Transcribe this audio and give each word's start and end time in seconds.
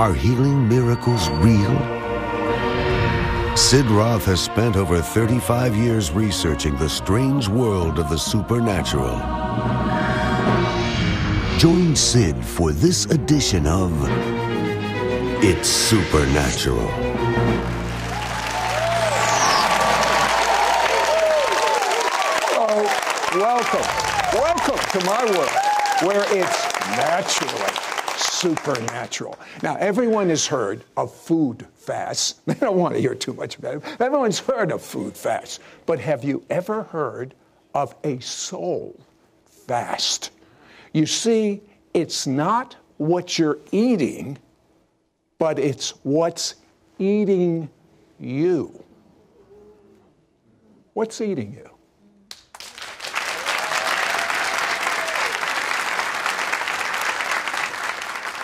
Are 0.00 0.14
healing 0.14 0.66
miracles 0.66 1.28
real? 1.28 1.76
Sid 3.54 3.84
Roth 3.84 4.24
has 4.24 4.40
spent 4.40 4.76
over 4.76 5.02
35 5.02 5.76
years 5.76 6.10
researching 6.10 6.74
the 6.78 6.88
strange 6.88 7.48
world 7.48 7.98
of 7.98 8.08
the 8.08 8.16
supernatural. 8.16 9.18
Join 11.58 11.94
Sid 11.94 12.42
for 12.42 12.72
this 12.72 13.04
edition 13.04 13.66
of 13.66 13.92
It's 15.44 15.68
Supernatural. 15.68 16.88
Welcome, 23.36 23.86
welcome 24.32 24.98
to 24.98 25.04
my 25.04 25.24
world 25.36 26.06
where 26.08 26.24
it's 26.34 26.72
naturally 26.96 27.89
supernatural. 28.20 29.38
Now, 29.62 29.76
everyone 29.76 30.28
has 30.28 30.46
heard 30.46 30.84
of 30.96 31.12
food 31.14 31.66
fasts. 31.74 32.40
They 32.46 32.54
don't 32.54 32.76
want 32.76 32.94
to 32.94 33.00
hear 33.00 33.14
too 33.14 33.34
much 33.34 33.56
about 33.56 33.76
it. 33.76 33.82
Everyone's 34.00 34.38
heard 34.38 34.72
of 34.72 34.82
food 34.82 35.16
fasts. 35.16 35.60
But 35.86 36.00
have 36.00 36.24
you 36.24 36.44
ever 36.50 36.82
heard 36.84 37.34
of 37.74 37.94
a 38.04 38.18
soul 38.20 38.98
fast? 39.44 40.30
You 40.92 41.06
see, 41.06 41.60
it's 41.94 42.26
not 42.26 42.76
what 42.98 43.38
you're 43.38 43.58
eating, 43.72 44.38
but 45.38 45.58
it's 45.58 45.90
what's 46.02 46.56
eating 46.98 47.68
you. 48.18 48.84
What's 50.92 51.20
eating 51.20 51.52
you? 51.54 51.69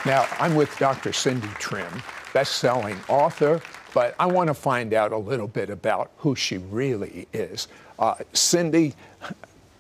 Now, 0.07 0.25
I'm 0.39 0.55
with 0.55 0.79
Dr. 0.79 1.13
Cindy 1.13 1.49
Trimm, 1.59 2.01
best 2.33 2.61
selling 2.61 2.97
author, 3.09 3.61
but 3.93 4.15
I 4.21 4.27
want 4.27 4.47
to 4.47 4.55
find 4.55 4.95
out 4.95 5.11
a 5.11 5.17
little 5.17 5.49
bit 5.49 5.69
about 5.69 6.13
who 6.19 6.37
she 6.37 6.59
really 6.59 7.27
is. 7.33 7.67
Uh, 7.99 8.15
Cindy, 8.33 8.95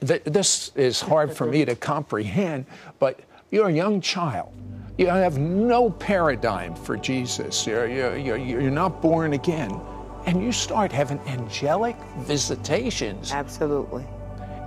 th- 0.04 0.24
this 0.24 0.72
is 0.74 1.00
hard 1.00 1.32
for 1.32 1.46
me 1.46 1.64
to 1.64 1.76
comprehend, 1.76 2.66
but 2.98 3.20
you're 3.52 3.68
a 3.68 3.72
young 3.72 4.00
child. 4.00 4.52
You 4.98 5.06
have 5.06 5.38
no 5.38 5.90
paradigm 5.90 6.74
for 6.74 6.96
Jesus. 6.96 7.64
You're, 7.64 7.86
you're, 7.86 8.16
you're, 8.16 8.36
you're 8.36 8.68
not 8.68 9.00
born 9.00 9.34
again. 9.34 9.80
And 10.24 10.42
you 10.42 10.50
start 10.50 10.90
having 10.90 11.20
angelic 11.28 11.94
visitations. 12.18 13.30
Absolutely. 13.30 14.04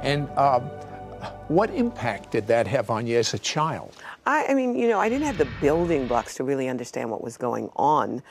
And 0.04 0.30
uh, 0.38 0.62
what 1.50 1.70
impact 1.72 2.32
did 2.32 2.48
that 2.48 2.66
have 2.68 2.90
on 2.90 3.06
you 3.06 3.18
as 3.18 3.34
a 3.34 3.40
child? 3.40 3.94
I, 4.26 4.48
I 4.50 4.54
mean, 4.54 4.76
you 4.76 4.88
know, 4.88 5.00
I 5.00 5.10
didn't 5.10 5.26
have 5.26 5.38
the 5.38 5.48
building 5.62 6.08
blocks 6.08 6.36
to 6.36 6.44
really 6.44 6.68
understand 6.68 7.10
what 7.10 7.24
was 7.24 7.38
going 7.38 7.70
on. 7.76 8.22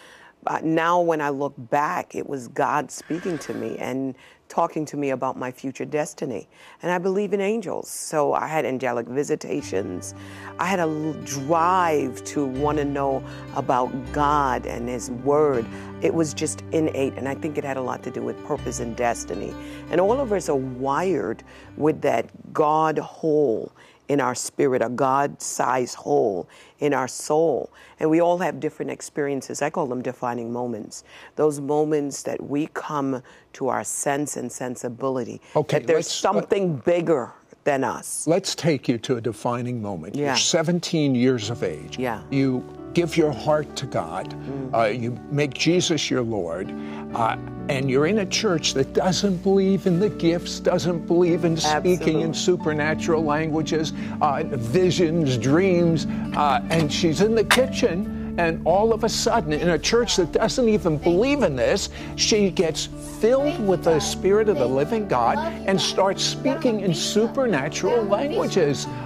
But 0.45 0.65
now, 0.65 1.01
when 1.01 1.21
I 1.21 1.31
look 1.31 1.55
back, 1.57 2.15
it 2.15 2.29
was 2.29 2.49
God 2.49 2.91
speaking 2.93 3.39
to 3.39 3.55
me 3.55 3.77
and 3.79 4.15
talking 4.49 4.85
to 4.87 4.97
me 4.97 5.11
about 5.11 5.37
my 5.37 5.51
future 5.51 5.85
destiny. 5.85 6.49
And 6.81 6.93
I 6.93 6.99
believe 6.99 7.33
in 7.33 7.41
angels. 7.41 7.91
So 7.91 8.33
I 8.33 8.47
had 8.47 8.65
angelic 8.65 9.07
visitations. 9.09 10.15
I 10.59 10.67
had 10.67 10.79
a 10.79 11.13
drive 11.25 12.23
to 12.25 12.47
want 12.47 12.79
to 12.79 12.85
know 12.85 13.23
about 13.57 13.91
God 14.13 14.65
and 14.65 14.89
His 14.89 15.11
Word. 15.11 15.67
It 16.03 16.15
was 16.15 16.33
just 16.33 16.63
innate. 16.73 17.15
And 17.15 17.29
I 17.29 17.35
think 17.35 17.59
it 17.59 17.65
had 17.65 17.77
a 17.77 17.83
lot 17.83 18.03
to 18.05 18.11
do 18.11 18.23
with 18.23 18.43
purpose 18.47 18.79
and 18.81 18.97
destiny. 18.97 19.53
And 19.91 20.01
all 20.01 20.21
of 20.21 20.33
us 20.33 20.49
are 20.49 20.57
wired 20.57 21.43
with 21.77 22.01
that 22.03 22.31
God 22.53 22.99
hole 22.99 23.73
in 24.09 24.21
our 24.21 24.35
spirit, 24.35 24.83
a 24.83 24.89
God 24.89 25.41
sized 25.41 25.95
hole 25.95 26.49
in 26.81 26.95
our 26.95 27.09
soul. 27.09 27.71
And 28.01 28.11
we 28.11 28.21
all 28.21 28.39
have 28.39 28.59
different 28.59 28.91
experiences. 28.91 29.61
I 29.63 29.71
call 29.71 29.87
them 29.87 30.03
defining 30.03 30.53
moments. 30.53 31.05
Those 31.37 31.61
moments 31.61 32.23
that 32.23 32.43
we 32.43 32.69
come 32.69 33.23
to 33.55 33.69
our 33.69 33.85
sense 33.85 34.37
and 34.37 34.51
sensibility. 34.51 35.41
Okay, 35.55 35.79
that 35.79 35.87
there's 35.87 36.07
let's- 36.07 36.25
uh, 36.25 36.33
something 36.33 36.77
bigger 36.77 37.33
than 37.65 37.85
us. 37.85 38.27
Let's 38.27 38.55
take 38.55 38.89
you 38.89 38.99
to 38.99 39.17
a 39.17 39.21
defining 39.21 39.83
moment. 39.83 40.15
Yeah. 40.17 40.29
You're 40.29 40.37
17 40.37 41.15
years 41.15 41.51
of 41.51 41.63
age. 41.63 41.99
Yeah. 41.99 42.23
You 42.31 42.65
give 42.95 43.17
your 43.17 43.33
heart 43.33 43.77
to 43.77 43.87
God. 43.87 44.35
Uh, 44.75 44.85
you 44.85 45.19
make 45.31 45.55
Jesus 45.55 46.11
your 46.11 46.23
Lord. 46.23 46.73
Uh, 47.15 47.37
and 47.69 47.91
you're 47.91 48.07
in 48.07 48.19
a 48.19 48.27
church 48.27 48.73
that 48.75 48.95
doesn't 48.95 49.43
believe 49.43 49.87
in 49.87 50.01
the 50.01 50.09
gifts, 50.09 50.59
doesn't 50.59 51.07
believe 51.07 51.45
in 51.45 51.57
speaking 51.57 52.23
in 52.23 52.33
supernatural 52.33 53.23
languages, 53.23 53.93
uh, 54.23 54.43
visions, 54.45 55.37
dreams. 55.37 56.07
Uh, 56.35 56.67
and 56.71 56.93
she's 56.93 57.21
in 57.21 57.35
the 57.35 57.45
kitchen. 57.45 58.18
And 58.39 58.63
all 58.65 58.93
of 58.93 59.03
a 59.03 59.09
sudden, 59.09 59.53
in 59.53 59.71
a 59.71 59.79
church 59.79 60.15
that 60.17 60.31
doesn't 60.31 60.69
even 60.69 60.97
believe 60.97 61.43
in 61.43 61.57
this, 61.57 61.91
she 62.15 62.51
gets 62.51 62.87
filled 63.21 63.67
with 63.67 63.83
the 63.83 63.99
Spirit 63.99 64.49
of 64.49 64.59
the 64.59 64.67
living 64.67 65.09
God 65.09 65.39
and 65.67 65.79
starts 65.81 66.23
speaking 66.23 66.81
in 66.81 66.95
supernatural 66.95 68.03
languages. 68.05 68.87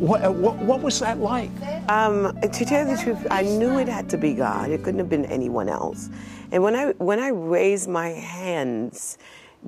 What, 0.00 0.34
what, 0.34 0.56
what 0.56 0.80
was 0.80 0.98
that 1.00 1.18
like? 1.18 1.50
Um, 1.88 2.36
to 2.40 2.64
tell 2.64 2.88
you 2.88 2.96
the 2.96 3.02
truth, 3.02 3.26
I 3.30 3.42
knew 3.42 3.78
it 3.78 3.86
had 3.86 4.08
to 4.10 4.16
be 4.16 4.32
God. 4.32 4.70
It 4.70 4.82
couldn't 4.82 4.98
have 4.98 5.10
been 5.10 5.26
anyone 5.26 5.68
else. 5.68 6.08
And 6.50 6.62
when 6.62 6.74
I 6.74 6.92
when 6.92 7.20
I 7.20 7.28
raised 7.28 7.88
my 7.88 8.08
hands, 8.08 9.18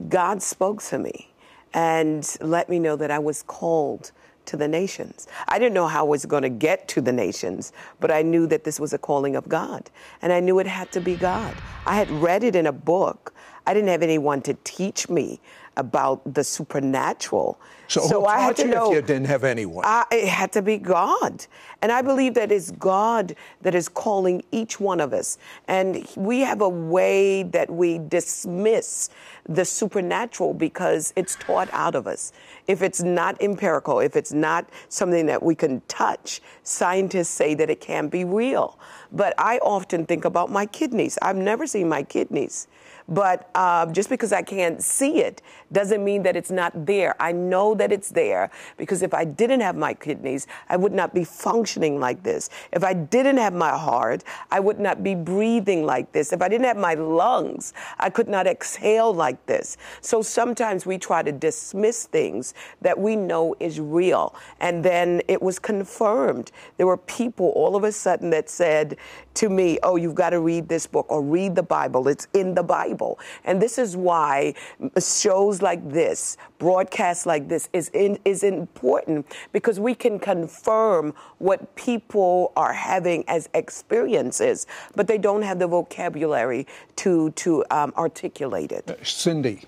God 0.08 0.42
spoke 0.42 0.82
to 0.84 0.98
me 0.98 1.28
and 1.74 2.36
let 2.40 2.68
me 2.68 2.78
know 2.78 2.96
that 2.96 3.10
I 3.10 3.18
was 3.18 3.42
called 3.42 4.10
to 4.46 4.56
the 4.56 4.68
nations. 4.68 5.26
I 5.48 5.58
didn't 5.58 5.74
know 5.74 5.86
how 5.86 6.00
I 6.00 6.08
was 6.08 6.26
going 6.26 6.42
to 6.42 6.48
get 6.48 6.88
to 6.88 7.00
the 7.00 7.12
nations, 7.12 7.72
but 8.00 8.10
I 8.10 8.22
knew 8.22 8.46
that 8.48 8.64
this 8.64 8.80
was 8.80 8.92
a 8.92 8.98
calling 8.98 9.36
of 9.36 9.48
God, 9.48 9.90
and 10.20 10.32
I 10.32 10.40
knew 10.40 10.58
it 10.58 10.66
had 10.66 10.90
to 10.92 11.00
be 11.00 11.16
God. 11.16 11.54
I 11.86 11.96
had 11.96 12.10
read 12.10 12.44
it 12.44 12.56
in 12.56 12.66
a 12.66 12.72
book. 12.72 13.34
I 13.66 13.74
didn't 13.74 13.88
have 13.88 14.02
anyone 14.02 14.42
to 14.42 14.54
teach 14.64 15.08
me 15.08 15.40
about 15.76 16.34
the 16.34 16.44
supernatural. 16.44 17.58
So, 17.88 18.20
who 18.20 18.26
I 18.26 18.38
had 18.38 18.56
to 18.56 18.62
you 18.62 18.68
know 18.68 18.90
if 18.90 18.96
you 18.96 19.02
didn't 19.02 19.26
have 19.26 19.44
anyone? 19.44 19.84
I, 19.86 20.04
it 20.10 20.28
had 20.28 20.52
to 20.52 20.62
be 20.62 20.78
God. 20.78 21.46
And 21.82 21.92
I 21.92 22.00
believe 22.00 22.34
that 22.34 22.50
it's 22.50 22.70
God 22.70 23.34
that 23.60 23.74
is 23.74 23.88
calling 23.88 24.42
each 24.50 24.80
one 24.80 24.98
of 25.00 25.12
us. 25.12 25.36
And 25.68 26.06
we 26.16 26.40
have 26.40 26.62
a 26.62 26.68
way 26.68 27.42
that 27.42 27.68
we 27.70 27.98
dismiss 27.98 29.10
the 29.46 29.64
supernatural 29.64 30.54
because 30.54 31.12
it's 31.16 31.36
taught 31.36 31.68
out 31.72 31.94
of 31.94 32.06
us. 32.06 32.32
If 32.66 32.80
it's 32.82 33.02
not 33.02 33.40
empirical, 33.42 34.00
if 34.00 34.16
it's 34.16 34.32
not 34.32 34.68
something 34.88 35.26
that 35.26 35.42
we 35.42 35.54
can 35.54 35.82
touch, 35.88 36.40
scientists 36.62 37.30
say 37.30 37.54
that 37.54 37.68
it 37.68 37.80
can 37.80 38.08
be 38.08 38.24
real. 38.24 38.78
But 39.10 39.34
I 39.36 39.58
often 39.58 40.06
think 40.06 40.24
about 40.24 40.50
my 40.50 40.64
kidneys. 40.64 41.18
I've 41.20 41.36
never 41.36 41.66
seen 41.66 41.88
my 41.88 42.02
kidneys. 42.02 42.68
But 43.12 43.50
uh, 43.54 43.92
just 43.92 44.08
because 44.08 44.32
I 44.32 44.40
can't 44.40 44.82
see 44.82 45.18
it 45.18 45.42
doesn't 45.70 46.02
mean 46.02 46.22
that 46.22 46.34
it's 46.34 46.50
not 46.50 46.86
there. 46.86 47.14
I 47.20 47.32
know 47.32 47.74
that 47.74 47.92
it's 47.92 48.08
there 48.08 48.50
because 48.78 49.02
if 49.02 49.12
I 49.12 49.26
didn't 49.26 49.60
have 49.60 49.76
my 49.76 49.92
kidneys, 49.92 50.46
I 50.70 50.78
would 50.78 50.92
not 50.92 51.12
be 51.12 51.22
functioning 51.22 52.00
like 52.00 52.22
this. 52.22 52.48
If 52.72 52.82
I 52.82 52.94
didn't 52.94 53.36
have 53.36 53.52
my 53.52 53.76
heart, 53.76 54.24
I 54.50 54.60
would 54.60 54.80
not 54.80 55.02
be 55.02 55.14
breathing 55.14 55.84
like 55.84 56.12
this. 56.12 56.32
If 56.32 56.40
I 56.40 56.48
didn't 56.48 56.64
have 56.64 56.78
my 56.78 56.94
lungs, 56.94 57.74
I 57.98 58.08
could 58.08 58.28
not 58.28 58.46
exhale 58.46 59.12
like 59.12 59.44
this. 59.44 59.76
So 60.00 60.22
sometimes 60.22 60.86
we 60.86 60.96
try 60.96 61.22
to 61.22 61.32
dismiss 61.32 62.06
things 62.06 62.54
that 62.80 62.98
we 62.98 63.14
know 63.14 63.54
is 63.60 63.78
real. 63.78 64.34
And 64.60 64.82
then 64.82 65.20
it 65.28 65.42
was 65.42 65.58
confirmed. 65.58 66.50
There 66.78 66.86
were 66.86 66.96
people 66.96 67.48
all 67.50 67.76
of 67.76 67.84
a 67.84 67.92
sudden 67.92 68.30
that 68.30 68.48
said 68.48 68.96
to 69.34 69.50
me, 69.50 69.78
Oh, 69.82 69.96
you've 69.96 70.14
got 70.14 70.30
to 70.30 70.40
read 70.40 70.68
this 70.68 70.86
book 70.86 71.06
or 71.10 71.20
read 71.20 71.54
the 71.54 71.62
Bible. 71.62 72.08
It's 72.08 72.26
in 72.32 72.54
the 72.54 72.62
Bible. 72.62 73.01
And 73.44 73.60
this 73.60 73.78
is 73.78 73.96
why 73.96 74.54
shows 74.98 75.62
like 75.62 75.82
this, 75.90 76.36
broadcasts 76.58 77.26
like 77.26 77.48
this, 77.48 77.68
is, 77.72 77.88
in, 77.94 78.18
is 78.24 78.42
important 78.42 79.26
because 79.52 79.78
we 79.80 79.94
can 79.94 80.18
confirm 80.18 81.14
what 81.38 81.74
people 81.76 82.52
are 82.56 82.72
having 82.72 83.24
as 83.28 83.48
experiences, 83.54 84.66
but 84.96 85.06
they 85.06 85.18
don't 85.18 85.42
have 85.42 85.58
the 85.58 85.66
vocabulary 85.66 86.66
to, 86.96 87.30
to 87.32 87.64
um, 87.70 87.92
articulate 87.96 88.72
it. 88.72 88.84
Cindy, 89.02 89.62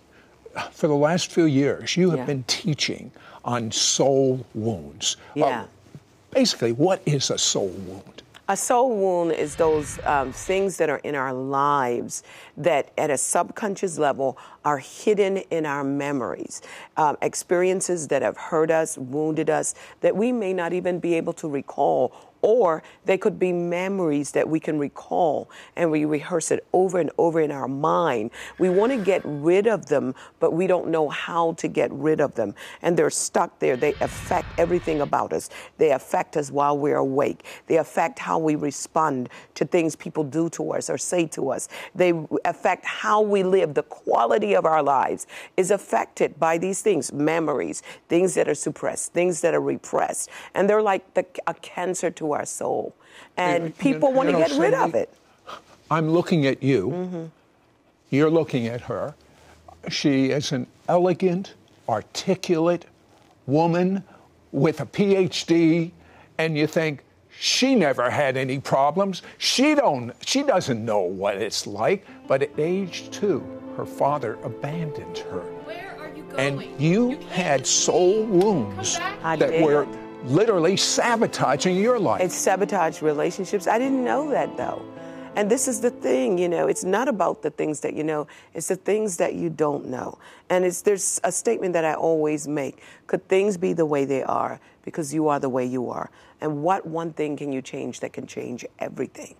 for 0.72 0.88
the 0.88 0.94
last 1.08 1.30
few 1.32 1.46
years, 1.46 1.96
you 1.96 2.10
have 2.10 2.20
Yeah. 2.20 2.26
been 2.26 2.44
teaching 2.46 3.10
on 3.44 3.70
soul 3.72 4.44
wounds. 4.54 5.16
Yeah. 5.34 5.44
Uh, 5.44 5.64
basically, 6.30 6.72
what 6.72 7.00
is 7.06 7.30
a 7.30 7.38
soul 7.38 7.74
wound? 7.86 8.22
A 8.46 8.58
soul 8.58 8.94
wound 8.94 9.32
is 9.32 9.56
those 9.56 9.98
um, 10.04 10.30
things 10.30 10.76
that 10.76 10.90
are 10.90 10.98
in 10.98 11.14
our 11.14 11.32
lives 11.32 12.22
that, 12.58 12.92
at 12.98 13.08
a 13.08 13.16
subconscious 13.16 13.96
level, 13.96 14.36
are 14.66 14.76
hidden 14.76 15.38
in 15.38 15.64
our 15.64 15.82
memories. 15.82 16.60
Um, 16.98 17.16
experiences 17.22 18.08
that 18.08 18.20
have 18.20 18.36
hurt 18.36 18.70
us, 18.70 18.98
wounded 18.98 19.48
us, 19.48 19.74
that 20.02 20.14
we 20.14 20.30
may 20.30 20.52
not 20.52 20.74
even 20.74 20.98
be 20.98 21.14
able 21.14 21.32
to 21.34 21.48
recall 21.48 22.14
or 22.44 22.82
they 23.06 23.16
could 23.16 23.38
be 23.38 23.54
memories 23.54 24.32
that 24.32 24.46
we 24.46 24.60
can 24.60 24.78
recall 24.78 25.50
and 25.76 25.90
we 25.90 26.04
rehearse 26.04 26.50
it 26.50 26.66
over 26.74 26.98
and 26.98 27.10
over 27.16 27.40
in 27.40 27.50
our 27.50 27.66
mind. 27.66 28.30
We 28.58 28.68
want 28.68 28.92
to 28.92 28.98
get 28.98 29.22
rid 29.24 29.66
of 29.66 29.86
them, 29.86 30.14
but 30.40 30.52
we 30.52 30.66
don't 30.66 30.88
know 30.88 31.08
how 31.08 31.54
to 31.54 31.68
get 31.68 31.90
rid 31.90 32.20
of 32.20 32.34
them. 32.34 32.54
And 32.82 32.98
they're 32.98 33.08
stuck 33.08 33.58
there. 33.60 33.78
They 33.78 33.94
affect 34.02 34.46
everything 34.58 35.00
about 35.00 35.32
us. 35.32 35.48
They 35.78 35.92
affect 35.92 36.36
us 36.36 36.50
while 36.50 36.76
we're 36.76 36.98
awake. 36.98 37.46
They 37.66 37.78
affect 37.78 38.18
how 38.18 38.38
we 38.38 38.56
respond 38.56 39.30
to 39.54 39.64
things 39.64 39.96
people 39.96 40.22
do 40.22 40.50
to 40.50 40.72
us 40.72 40.90
or 40.90 40.98
say 40.98 41.26
to 41.28 41.48
us. 41.48 41.70
They 41.94 42.12
affect 42.44 42.84
how 42.84 43.22
we 43.22 43.42
live. 43.42 43.72
The 43.72 43.84
quality 43.84 44.54
of 44.54 44.66
our 44.66 44.82
lives 44.82 45.26
is 45.56 45.70
affected 45.70 46.38
by 46.38 46.58
these 46.58 46.82
things 46.82 47.10
memories, 47.10 47.82
things 48.10 48.34
that 48.34 48.50
are 48.50 48.54
suppressed, 48.54 49.14
things 49.14 49.40
that 49.40 49.54
are 49.54 49.62
repressed. 49.62 50.28
And 50.54 50.68
they're 50.68 50.82
like 50.82 51.14
the, 51.14 51.24
a 51.46 51.54
cancer 51.54 52.10
to 52.10 52.33
our 52.34 52.44
soul. 52.46 52.94
And 53.36 53.64
You- 53.66 53.70
people 53.72 54.10
you 54.10 54.14
want 54.16 54.28
to 54.28 54.32
know, 54.34 54.38
get 54.46 54.52
rid 54.58 54.74
of 54.74 54.94
it. 54.94 55.08
I'm 55.90 56.10
looking 56.10 56.46
at 56.46 56.62
you. 56.62 56.88
Mm-hmm. 56.90 57.24
You're 58.10 58.30
looking 58.30 58.66
at 58.68 58.80
her. 58.82 59.14
She 59.88 60.30
is 60.30 60.52
an 60.52 60.66
elegant, 60.88 61.54
articulate 61.88 62.86
woman 63.46 64.02
with 64.52 64.80
a 64.80 64.86
PhD, 64.86 65.90
and 66.38 66.56
you 66.56 66.66
think 66.66 67.02
she 67.38 67.74
never 67.74 68.08
had 68.08 68.36
any 68.36 68.58
problems. 68.60 69.22
She 69.38 69.74
don't. 69.74 70.12
She 70.24 70.42
doesn't 70.42 70.84
know 70.84 71.00
what 71.00 71.36
it's 71.36 71.66
like. 71.66 72.06
But 72.28 72.42
at 72.42 72.50
age 72.58 73.10
two, 73.10 73.44
her 73.76 73.84
father 73.84 74.38
abandoned 74.44 75.18
her, 75.18 75.40
Where 75.40 75.96
are 76.00 76.08
you 76.16 76.22
going? 76.22 76.38
and 76.40 76.80
you 76.80 77.16
can't 77.16 77.22
had 77.24 77.66
soul 77.66 78.22
wounds 78.24 78.96
Come 78.98 79.02
back. 79.12 79.24
I 79.24 79.36
that 79.36 79.60
were 79.60 79.86
literally 80.24 80.76
sabotaging 80.76 81.76
your 81.76 81.98
life. 81.98 82.20
It's 82.20 82.34
sabotaged 82.34 83.02
relationships. 83.02 83.66
I 83.66 83.78
didn't 83.78 84.04
know 84.04 84.30
that 84.30 84.56
though. 84.56 84.84
And 85.36 85.50
this 85.50 85.66
is 85.66 85.80
the 85.80 85.90
thing, 85.90 86.38
you 86.38 86.48
know, 86.48 86.68
it's 86.68 86.84
not 86.84 87.08
about 87.08 87.42
the 87.42 87.50
things 87.50 87.80
that 87.80 87.94
you 87.94 88.04
know, 88.04 88.28
it's 88.54 88.68
the 88.68 88.76
things 88.76 89.16
that 89.16 89.34
you 89.34 89.50
don't 89.50 89.86
know. 89.86 90.18
And 90.48 90.64
it's 90.64 90.82
there's 90.82 91.20
a 91.24 91.32
statement 91.32 91.72
that 91.72 91.84
I 91.84 91.94
always 91.94 92.46
make. 92.46 92.82
Could 93.06 93.26
things 93.28 93.56
be 93.56 93.72
the 93.72 93.86
way 93.86 94.04
they 94.04 94.22
are 94.22 94.60
because 94.84 95.12
you 95.12 95.28
are 95.28 95.40
the 95.40 95.48
way 95.48 95.66
you 95.66 95.90
are? 95.90 96.10
And 96.40 96.62
what 96.62 96.86
one 96.86 97.12
thing 97.12 97.36
can 97.36 97.52
you 97.52 97.62
change 97.62 98.00
that 98.00 98.12
can 98.12 98.26
change 98.26 98.64
everything? 98.78 99.34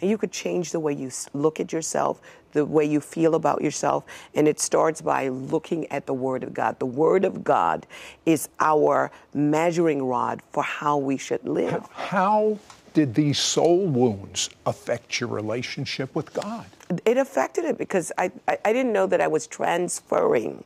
And 0.00 0.10
you 0.10 0.18
could 0.18 0.32
change 0.32 0.72
the 0.72 0.80
way 0.80 0.92
you 0.92 1.10
look 1.32 1.60
at 1.60 1.72
yourself, 1.72 2.20
the 2.52 2.64
way 2.64 2.84
you 2.84 3.00
feel 3.00 3.34
about 3.34 3.62
yourself. 3.62 4.04
And 4.34 4.48
it 4.48 4.60
starts 4.60 5.00
by 5.00 5.28
looking 5.28 5.86
at 5.90 6.06
the 6.06 6.14
Word 6.14 6.42
of 6.42 6.54
God. 6.54 6.78
The 6.78 6.86
Word 6.86 7.24
of 7.24 7.44
God 7.44 7.86
is 8.24 8.48
our 8.60 9.10
measuring 9.34 10.02
rod 10.04 10.42
for 10.52 10.62
how 10.62 10.96
we 10.96 11.16
should 11.16 11.46
live. 11.46 11.86
How 11.92 12.58
did 12.94 13.14
these 13.14 13.38
soul 13.38 13.86
wounds 13.86 14.48
affect 14.64 15.20
your 15.20 15.28
relationship 15.28 16.14
with 16.14 16.32
God? 16.32 16.64
It 17.04 17.18
affected 17.18 17.64
it 17.64 17.76
because 17.76 18.10
I, 18.16 18.30
I, 18.48 18.58
I 18.64 18.72
didn't 18.72 18.92
know 18.92 19.06
that 19.06 19.20
I 19.20 19.26
was 19.26 19.46
transferring 19.46 20.64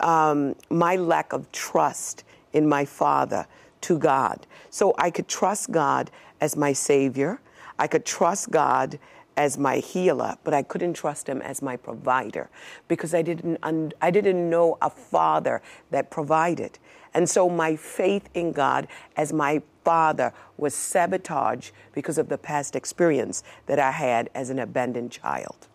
um, 0.00 0.54
my 0.68 0.96
lack 0.96 1.32
of 1.32 1.50
trust 1.52 2.24
in 2.52 2.68
my 2.68 2.84
Father 2.84 3.46
to 3.82 3.98
God. 3.98 4.46
So 4.70 4.94
I 4.98 5.10
could 5.10 5.28
trust 5.28 5.70
God 5.70 6.10
as 6.40 6.56
my 6.56 6.72
Savior. 6.72 7.40
I 7.78 7.86
could 7.86 8.04
trust 8.04 8.50
God 8.50 8.98
as 9.36 9.58
my 9.58 9.76
healer, 9.78 10.36
but 10.44 10.54
I 10.54 10.62
couldn't 10.62 10.94
trust 10.94 11.28
him 11.28 11.40
as 11.42 11.62
my 11.62 11.76
provider 11.76 12.50
because 12.88 13.14
I 13.14 13.22
didn't 13.22 13.58
un- 13.62 13.92
I 14.00 14.10
didn't 14.10 14.48
know 14.48 14.78
a 14.82 14.90
father 14.90 15.62
that 15.90 16.10
provided. 16.10 16.78
And 17.14 17.28
so 17.28 17.48
my 17.48 17.76
faith 17.76 18.28
in 18.34 18.52
God 18.52 18.88
as 19.16 19.32
my 19.32 19.62
father 19.84 20.32
was 20.56 20.74
sabotaged 20.74 21.72
because 21.92 22.18
of 22.18 22.28
the 22.28 22.38
past 22.38 22.76
experience 22.76 23.42
that 23.66 23.78
I 23.78 23.90
had 23.90 24.30
as 24.34 24.50
an 24.50 24.58
abandoned 24.58 25.10
child. 25.10 25.68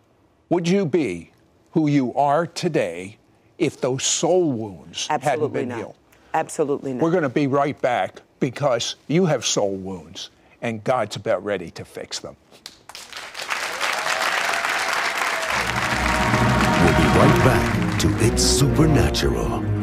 Would 0.48 0.68
you 0.68 0.86
be 0.86 1.32
who 1.72 1.88
you 1.88 2.14
are 2.14 2.46
today 2.46 3.18
if 3.58 3.80
those 3.80 4.04
soul 4.04 4.50
wounds 4.50 5.06
hadn't 5.08 5.52
been 5.52 5.68
not. 5.68 5.78
healed? 5.78 5.94
Absolutely 6.34 6.94
not. 6.94 7.02
We're 7.02 7.10
going 7.10 7.22
to 7.22 7.28
be 7.28 7.46
right 7.46 7.78
back 7.80 8.20
because 8.40 8.96
you 9.08 9.26
have 9.26 9.44
soul 9.44 9.76
wounds 9.76 10.30
and 10.62 10.82
God's 10.84 11.16
about 11.16 11.44
ready 11.44 11.70
to 11.72 11.84
fix 11.84 12.18
them. 12.18 12.36
We'll 16.82 16.96
be 16.96 17.08
right 17.18 17.44
back 17.44 18.00
to 18.00 18.08
It's 18.20 18.42
Supernatural. 18.42 19.77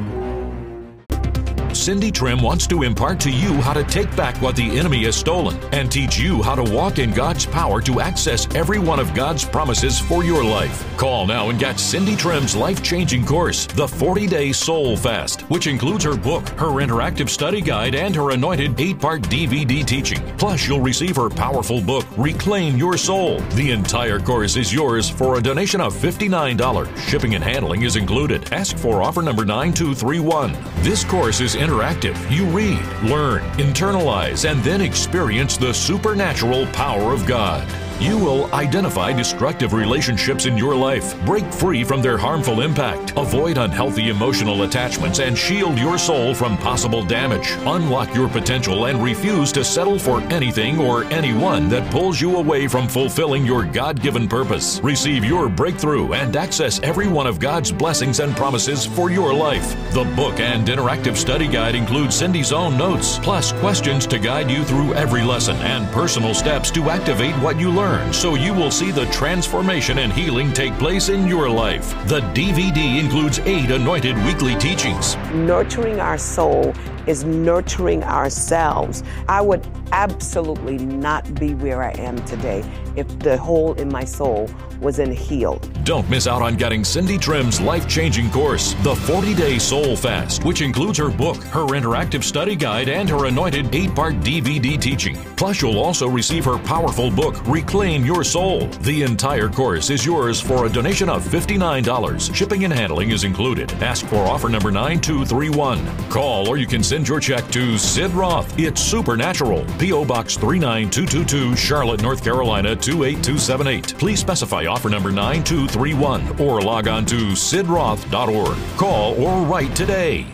Cindy 1.85 2.11
Trimm 2.11 2.41
wants 2.41 2.65
to 2.65 2.81
impart 2.81 3.19
to 3.19 3.29
you 3.29 3.53
how 3.61 3.71
to 3.71 3.83
take 3.83 4.13
back 4.15 4.41
what 4.41 4.55
the 4.55 4.75
enemy 4.75 5.03
has 5.03 5.15
stolen 5.15 5.55
and 5.71 5.91
teach 5.91 6.17
you 6.17 6.41
how 6.41 6.55
to 6.55 6.73
walk 6.73 6.97
in 6.97 7.11
God's 7.11 7.45
power 7.45 7.79
to 7.81 8.01
access 8.01 8.47
every 8.55 8.79
one 8.79 8.99
of 8.99 9.13
God's 9.13 9.45
promises 9.45 9.99
for 9.99 10.23
your 10.23 10.43
life. 10.43 10.83
Call 10.97 11.27
now 11.27 11.49
and 11.51 11.59
get 11.59 11.79
Cindy 11.79 12.15
Trimm's 12.15 12.55
life 12.55 12.81
changing 12.81 13.23
course, 13.23 13.67
The 13.67 13.87
40 13.87 14.25
Day 14.25 14.51
Soul 14.51 14.97
Fast, 14.97 15.41
which 15.41 15.67
includes 15.67 16.03
her 16.05 16.17
book, 16.17 16.49
her 16.57 16.81
interactive 16.81 17.29
study 17.29 17.61
guide, 17.61 17.93
and 17.93 18.15
her 18.15 18.31
anointed 18.31 18.81
8 18.81 18.99
part 18.99 19.21
DVD 19.21 19.85
teaching. 19.85 20.23
Plus, 20.39 20.67
you'll 20.67 20.81
receive 20.81 21.15
her 21.17 21.29
powerful 21.29 21.81
book, 21.81 22.07
Reclaim 22.17 22.77
Your 22.77 22.97
Soul. 22.97 23.41
The 23.51 23.69
entire 23.69 24.19
course 24.19 24.55
is 24.55 24.73
yours 24.73 25.07
for 25.07 25.37
a 25.37 25.43
donation 25.43 25.81
of 25.81 25.93
$59. 25.93 26.97
Shipping 27.07 27.35
and 27.35 27.43
handling 27.43 27.83
is 27.83 27.95
included. 27.95 28.51
Ask 28.51 28.75
for 28.75 29.03
offer 29.03 29.21
number 29.21 29.45
9231. 29.45 30.57
This 30.77 31.03
course 31.03 31.41
is 31.41 31.53
interactive. 31.75 32.15
You 32.31 32.45
read, 32.45 32.83
learn, 33.03 33.41
internalize, 33.57 34.49
and 34.49 34.63
then 34.63 34.81
experience 34.81 35.57
the 35.57 35.73
supernatural 35.73 36.67
power 36.67 37.13
of 37.13 37.25
God. 37.25 37.67
You 37.99 38.17
will 38.17 38.53
identify 38.53 39.13
destructive 39.13 39.71
relationships 39.71 40.45
in 40.45 40.57
your 40.57 40.75
life, 40.75 41.17
break 41.25 41.45
free 41.45 41.85
from 41.85 42.01
their 42.01 42.17
harmful 42.17 42.59
impact, 42.59 43.13
avoid 43.15 43.57
unhealthy 43.57 44.09
emotional 44.09 44.63
attachments, 44.63 45.19
and 45.19 45.37
shield 45.37 45.77
your 45.77 45.97
soul 45.97 46.33
from 46.33 46.57
possible 46.57 47.05
damage. 47.05 47.51
Unlock 47.65 48.13
your 48.13 48.27
potential 48.27 48.87
and 48.87 49.01
refuse 49.01 49.53
to 49.53 49.63
settle 49.63 49.97
for 49.97 50.19
anything 50.23 50.77
or 50.77 51.05
anyone 51.05 51.69
that 51.69 51.89
pulls 51.89 52.19
you 52.19 52.35
away 52.35 52.67
from 52.67 52.89
fulfilling 52.89 53.45
your 53.45 53.63
God 53.63 54.01
given 54.01 54.27
purpose. 54.27 54.81
Receive 54.81 55.23
your 55.23 55.47
breakthrough 55.47 56.11
and 56.11 56.35
access 56.35 56.81
every 56.83 57.07
one 57.07 57.27
of 57.27 57.39
God's 57.39 57.71
blessings 57.71 58.19
and 58.19 58.35
promises 58.35 58.85
for 58.85 59.09
your 59.09 59.33
life. 59.33 59.73
The 59.93 60.03
book 60.17 60.41
and 60.41 60.67
interactive 60.67 61.15
study 61.15 61.47
guide 61.47 61.75
include 61.75 62.11
Cindy's 62.11 62.51
own 62.51 62.77
notes, 62.77 63.19
plus 63.19 63.53
questions 63.53 64.05
to 64.07 64.19
guide 64.19 64.51
you 64.51 64.65
through 64.65 64.93
every 64.95 65.23
lesson 65.23 65.55
and 65.57 65.89
personal 65.93 66.33
steps 66.33 66.71
to 66.71 66.89
activate 66.89 67.35
what 67.35 67.57
you 67.57 67.71
learn 67.71 67.84
so 68.11 68.35
you 68.35 68.53
will 68.53 68.71
see 68.71 68.91
the 68.91 69.05
transformation 69.07 69.99
and 69.99 70.11
healing 70.11 70.51
take 70.53 70.73
place 70.75 71.09
in 71.09 71.27
your 71.27 71.49
life. 71.49 71.89
The 72.07 72.21
DVD 72.33 72.99
includes 72.99 73.39
eight 73.39 73.71
anointed 73.71 74.15
weekly 74.25 74.55
teachings. 74.55 75.15
nurturing 75.33 75.99
our 75.99 76.17
soul 76.17 76.73
is 77.07 77.23
nurturing 77.23 78.03
ourselves. 78.03 79.03
I 79.27 79.41
would 79.41 79.65
absolutely 79.91 80.77
not 80.77 81.33
be 81.35 81.53
where 81.53 81.83
I 81.83 81.91
am 81.91 82.17
today 82.25 82.63
if 82.95 83.07
the 83.19 83.37
hole 83.37 83.73
in 83.73 83.89
my 83.89 84.03
soul 84.03 84.49
wasn't 84.81 85.13
healed. 85.13 85.69
Don't 85.83 86.09
miss 86.09 86.27
out 86.27 86.41
on 86.41 86.55
getting 86.55 86.83
Cindy 86.83 87.17
Trimm's 87.17 87.61
life 87.61 87.87
changing 87.87 88.29
course, 88.31 88.73
The 88.83 88.95
40 88.95 89.33
Day 89.33 89.59
Soul 89.59 89.95
Fast, 89.95 90.43
which 90.43 90.61
includes 90.61 90.97
her 90.97 91.09
book, 91.09 91.37
her 91.45 91.65
interactive 91.67 92.23
study 92.23 92.55
guide, 92.55 92.89
and 92.89 93.09
her 93.09 93.25
anointed 93.25 93.73
8 93.73 93.95
part 93.95 94.15
DVD 94.21 94.79
teaching. 94.79 95.17
Plus, 95.37 95.61
you'll 95.61 95.79
also 95.79 96.07
receive 96.07 96.45
her 96.45 96.57
powerful 96.57 97.11
book, 97.11 97.45
Reclaim 97.47 98.05
Your 98.05 98.23
Soul. 98.23 98.67
The 98.81 99.03
entire 99.03 99.49
course 99.49 99.89
is 99.89 100.05
yours 100.05 100.41
for 100.41 100.65
a 100.65 100.69
donation 100.69 101.09
of 101.09 101.23
$59. 101.23 102.33
Shipping 102.33 102.63
and 102.63 102.73
handling 102.73 103.11
is 103.11 103.23
included. 103.23 103.71
Ask 103.83 104.05
for 104.07 104.17
offer 104.17 104.49
number 104.49 104.71
9231. 104.71 106.09
Call 106.09 106.49
or 106.49 106.57
you 106.57 106.67
can 106.67 106.83
send 106.83 107.07
your 107.07 107.19
check 107.19 107.47
to 107.51 107.77
Sid 107.77 108.11
Roth. 108.11 108.57
It's 108.59 108.81
Supernatural. 108.81 109.65
P.O. 109.79 110.05
Box 110.05 110.35
39222, 110.37 111.55
Charlotte, 111.55 112.01
North 112.01 112.23
Carolina 112.23 112.75
28278. 112.85 113.97
Please 113.97 114.19
specify 114.19 114.67
offer 114.67 114.89
number 114.89 115.11
9231 115.11 116.39
or 116.39 116.61
log 116.61 116.87
on 116.87 117.03
to 117.07 117.15
sidroth.org. 117.33 118.77
Call 118.77 119.23
or 119.23 119.43
write 119.45 119.75
today. 119.75 120.27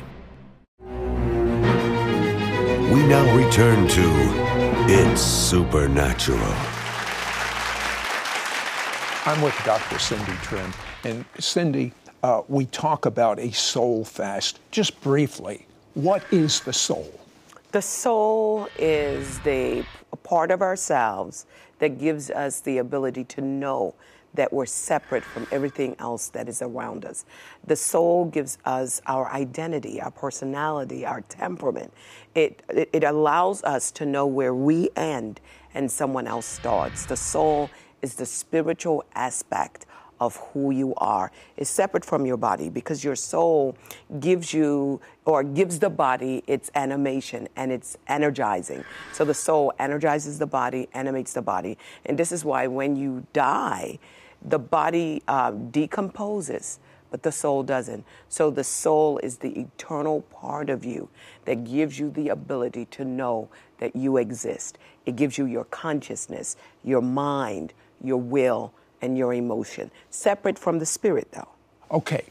We 2.92 3.08
now 3.08 3.24
return 3.34 3.88
to 3.88 4.12
It's 4.90 5.22
Supernatural. 5.22 6.40
I'm 9.26 9.42
with 9.42 9.56
Dr. 9.64 9.98
Cindy 9.98 10.34
Trimm. 10.44 10.76
And 11.06 11.24
Cindy, 11.40 11.94
uh, 12.22 12.42
we 12.50 12.66
talk 12.66 13.06
about 13.06 13.40
a 13.40 13.52
soul 13.54 14.04
fast. 14.04 14.60
Just 14.72 15.00
briefly, 15.00 15.68
what 15.94 16.22
is 16.32 16.60
the 16.60 16.74
soul? 16.74 17.21
The 17.72 17.82
soul 17.82 18.68
is 18.78 19.40
the 19.40 19.86
part 20.24 20.52
of 20.52 20.62
ourselves 20.62 21.46
that 21.80 21.98
gives 22.00 22.30
us 22.30 22.60
the 22.60 22.80
ability 22.80 23.24
to 23.26 23.42
know 23.42 23.96
that 24.34 24.52
we're 24.52 24.66
separate 24.66 25.24
from 25.24 25.48
everything 25.52 25.96
else 25.98 26.28
that 26.30 26.50
is 26.50 26.62
around 26.62 27.06
us. 27.06 27.24
The 27.66 27.78
soul 27.78 28.26
gives 28.26 28.58
us 28.66 29.02
our 29.08 29.32
identity, 29.32 30.02
our 30.02 30.12
personality, 30.12 31.06
our 31.06 31.22
temperament. 31.22 31.94
It, 32.36 32.62
it, 32.68 32.90
it 32.92 33.04
allows 33.06 33.64
us 33.64 33.90
to 33.92 34.06
know 34.06 34.26
where 34.26 34.54
we 34.54 34.90
end 34.98 35.40
and 35.74 35.90
someone 35.90 36.28
else 36.28 36.46
starts. 36.46 37.06
The 37.06 37.16
soul 37.16 37.70
is 38.02 38.16
the 38.16 38.26
spiritual 38.26 39.06
aspect 39.16 39.86
of 40.22 40.36
who 40.54 40.70
you 40.70 40.94
are 40.98 41.32
is 41.58 41.68
separate 41.68 42.06
from 42.06 42.26
your 42.26 42.38
body 42.38 42.70
because 42.70 43.04
your 43.04 43.16
soul 43.16 43.76
gives 44.20 44.54
you 44.54 45.02
or 45.26 45.44
gives 45.44 45.80
the 45.80 45.90
body 45.90 46.44
its 46.46 46.70
animation 46.76 47.50
and 47.56 47.72
it's 47.72 47.98
energizing. 48.08 48.86
So 49.14 49.26
the 49.26 49.34
soul 49.34 49.74
energizes 49.80 50.38
the 50.38 50.46
body, 50.46 50.88
animates 50.94 51.34
the 51.34 51.42
body. 51.42 51.78
And 52.06 52.18
this 52.18 52.32
is 52.32 52.46
why 52.46 52.68
when 52.68 52.96
you 52.96 53.26
die, 53.34 53.98
the 54.44 54.60
body 54.60 55.24
uh, 55.28 55.52
decomposes, 55.52 56.80
but 57.10 57.24
the 57.24 57.32
soul 57.32 57.64
doesn't. 57.64 58.06
So 58.30 58.52
the 58.52 58.64
soul 58.64 59.18
is 59.24 59.38
the 59.38 59.60
eternal 59.60 60.22
part 60.22 60.70
of 60.70 60.86
you 60.86 61.10
that 61.46 61.64
gives 61.64 61.98
you 61.98 62.12
the 62.12 62.30
ability 62.30 62.86
to 62.92 63.04
know 63.04 63.50
that 63.80 63.96
you 63.96 64.18
exist. 64.18 64.78
It 65.08 65.16
gives 65.16 65.40
you 65.40 65.46
your 65.46 65.66
consciousness, 65.66 66.58
your 66.84 67.02
mind, 67.02 67.74
your 68.04 68.18
will, 68.18 68.72
and 69.02 69.18
your 69.18 69.34
emotion, 69.34 69.92
separate 70.10 70.58
from 70.58 70.80
the 70.80 70.86
spirit, 70.86 71.32
though. 71.32 71.48
Okay. 71.92 72.26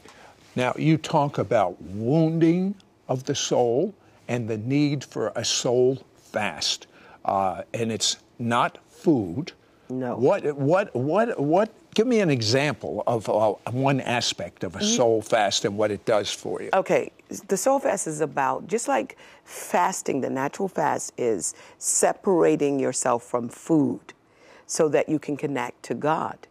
Now, 0.55 0.73
you 0.77 0.97
talk 0.97 1.37
about 1.37 1.81
wounding 1.81 2.75
of 3.07 3.23
the 3.25 3.35
soul 3.35 3.93
and 4.27 4.47
the 4.47 4.57
need 4.57 5.03
for 5.03 5.31
a 5.35 5.45
soul 5.45 6.03
fast. 6.15 6.87
Uh, 7.23 7.63
and 7.73 7.91
it's 7.91 8.17
not 8.39 8.77
food. 8.89 9.51
No. 9.89 10.15
What, 10.15 10.55
what, 10.55 10.95
what, 10.95 11.39
what, 11.39 11.69
give 11.93 12.07
me 12.07 12.21
an 12.21 12.29
example 12.29 13.03
of 13.05 13.29
uh, 13.29 13.53
one 13.71 13.99
aspect 14.01 14.63
of 14.63 14.75
a 14.75 14.83
soul 14.83 15.21
fast 15.21 15.65
and 15.65 15.77
what 15.77 15.91
it 15.91 16.05
does 16.05 16.31
for 16.31 16.61
you. 16.61 16.69
Okay, 16.73 17.11
the 17.47 17.57
soul 17.57 17.79
fast 17.79 18.07
is 18.07 18.21
about 18.21 18.67
just 18.67 18.87
like 18.87 19.17
fasting, 19.43 20.21
the 20.21 20.29
natural 20.29 20.69
fast 20.69 21.11
is 21.17 21.53
separating 21.77 22.79
yourself 22.79 23.23
from 23.23 23.49
food 23.49 24.13
so 24.65 24.87
that 24.87 25.09
you 25.09 25.19
can 25.19 25.35
connect 25.35 25.83
to 25.83 25.93
God. 25.93 26.47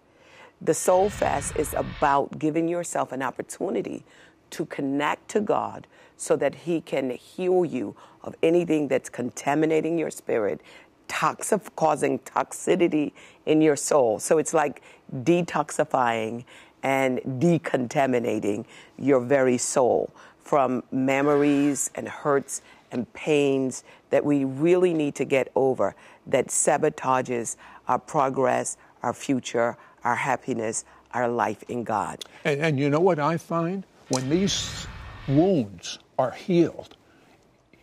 The 0.63 0.75
soul 0.75 1.09
fast 1.09 1.57
is 1.57 1.73
about 1.73 2.39
giving 2.39 2.69
yourself 2.69 3.13
an 3.13 3.23
opportunity 3.23 4.05
to 4.51 4.67
connect 4.67 5.29
to 5.31 5.41
God 5.41 5.87
so 6.19 6.37
that 6.37 6.55
He 6.55 6.83
can 6.83 7.11
heal 7.11 7.65
you 7.65 7.97
of 8.23 8.35
anything 8.43 8.89
that's 8.89 9.09
contaminating 9.09 9.99
your 9.99 10.11
spirit, 10.11 10.61
toxic, 11.09 11.75
causing 11.77 12.19
toxicity 12.19 13.13
in 13.47 13.63
your 13.63 13.77
soul. 13.77 14.19
So 14.19 14.37
it's 14.37 14.53
like 14.53 14.83
detoxifying 15.15 16.45
and 16.83 17.21
decontaminating 17.41 18.67
your 18.99 19.21
very 19.21 19.57
soul 19.57 20.11
from 20.39 20.83
memories 20.93 21.91
and 21.95 22.07
hurts 22.07 22.61
and 22.93 23.11
pains 23.15 23.85
that 24.11 24.25
we 24.25 24.45
really 24.45 24.93
need 24.93 25.15
to 25.15 25.25
get 25.25 25.51
over 25.55 25.95
that 26.27 26.49
sabotages 26.49 27.57
our 27.89 27.99
progress, 27.99 28.77
our 29.03 29.15
future, 29.15 29.77
our 30.05 30.17
happiness, 30.17 30.85
our 31.13 31.29
life 31.29 31.63
in 31.69 31.85
God. 31.85 32.25
And, 32.45 32.61
and 32.61 32.79
you 32.79 32.91
know 32.91 33.01
what 33.01 33.19
I 33.19 33.37
find? 33.37 33.85
When 34.09 34.29
these 34.29 34.87
wounds 35.29 35.99
are 36.19 36.31
healed, 36.31 36.97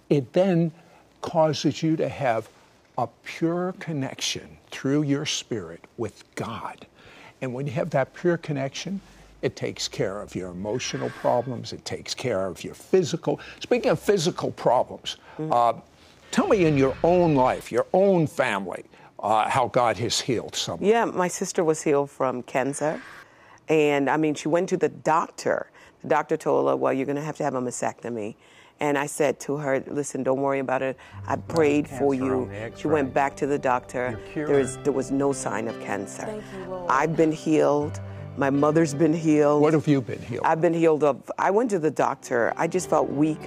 it 0.09 0.33
then 0.33 0.71
causes 1.21 1.81
you 1.83 1.95
to 1.97 2.07
have 2.09 2.49
a 2.97 3.07
pure 3.23 3.73
connection 3.79 4.57
through 4.71 5.03
your 5.03 5.25
spirit 5.25 5.83
with 5.97 6.23
God. 6.35 6.87
And 7.41 7.53
when 7.53 7.67
you 7.67 7.73
have 7.73 7.91
that 7.91 8.13
pure 8.13 8.37
connection, 8.37 8.99
it 9.41 9.55
takes 9.55 9.87
care 9.87 10.21
of 10.21 10.35
your 10.35 10.49
emotional 10.49 11.09
problems, 11.11 11.71
it 11.73 11.85
takes 11.85 12.15
care 12.15 12.47
of 12.47 12.63
your 12.63 12.73
physical. 12.73 13.39
Speaking 13.59 13.91
of 13.91 13.99
physical 13.99 14.51
problems, 14.51 15.17
uh, 15.51 15.73
tell 16.31 16.47
me 16.47 16.65
in 16.65 16.77
your 16.77 16.97
own 17.03 17.35
life, 17.35 17.71
your 17.71 17.85
own 17.93 18.25
family, 18.25 18.83
uh, 19.19 19.49
how 19.49 19.67
God 19.67 19.97
has 19.97 20.21
healed 20.21 20.55
someone. 20.55 20.87
Yeah, 20.87 21.05
my 21.05 21.27
sister 21.27 21.63
was 21.63 21.81
healed 21.81 22.09
from 22.09 22.43
cancer. 22.43 23.01
And 23.69 24.09
I 24.09 24.17
mean, 24.17 24.35
she 24.35 24.47
went 24.47 24.69
to 24.69 24.77
the 24.77 24.89
doctor. 24.89 25.69
The 26.01 26.07
doctor 26.09 26.37
told 26.37 26.67
her, 26.69 26.75
well, 26.75 26.93
you're 26.93 27.05
going 27.05 27.17
to 27.17 27.21
have 27.21 27.37
to 27.37 27.43
have 27.43 27.55
a 27.55 27.61
mastectomy. 27.61 28.35
And 28.79 28.97
I 28.97 29.07
said 29.07 29.39
to 29.41 29.57
her, 29.57 29.83
listen, 29.87 30.21
don't 30.21 30.41
worry 30.41 30.59
about 30.59 30.83
it. 30.83 30.97
I 31.25 31.35
prayed 31.35 31.87
for 31.87 32.13
you. 32.13 32.49
She 32.77 32.87
went 32.87 33.11
back 33.13 33.35
to 33.37 33.47
the 33.47 33.57
doctor. 33.57 34.19
There, 34.35 34.59
is, 34.59 34.77
there 34.83 34.93
was 34.93 35.09
no 35.09 35.33
sign 35.33 35.67
of 35.67 35.79
cancer. 35.81 36.23
Thank 36.23 36.43
you, 36.53 36.65
Lord. 36.69 36.91
I've 36.91 37.17
been 37.17 37.31
healed. 37.31 37.99
My 38.37 38.51
mother's 38.51 38.93
been 38.93 39.13
healed. 39.13 39.63
What 39.63 39.73
have 39.73 39.87
you 39.87 39.99
been 39.99 40.21
healed? 40.21 40.45
I've 40.45 40.61
been 40.61 40.75
healed 40.75 41.03
of. 41.03 41.31
I 41.39 41.49
went 41.49 41.71
to 41.71 41.79
the 41.79 41.89
doctor. 41.89 42.53
I 42.55 42.67
just 42.67 42.87
felt 42.87 43.09
weak, 43.09 43.39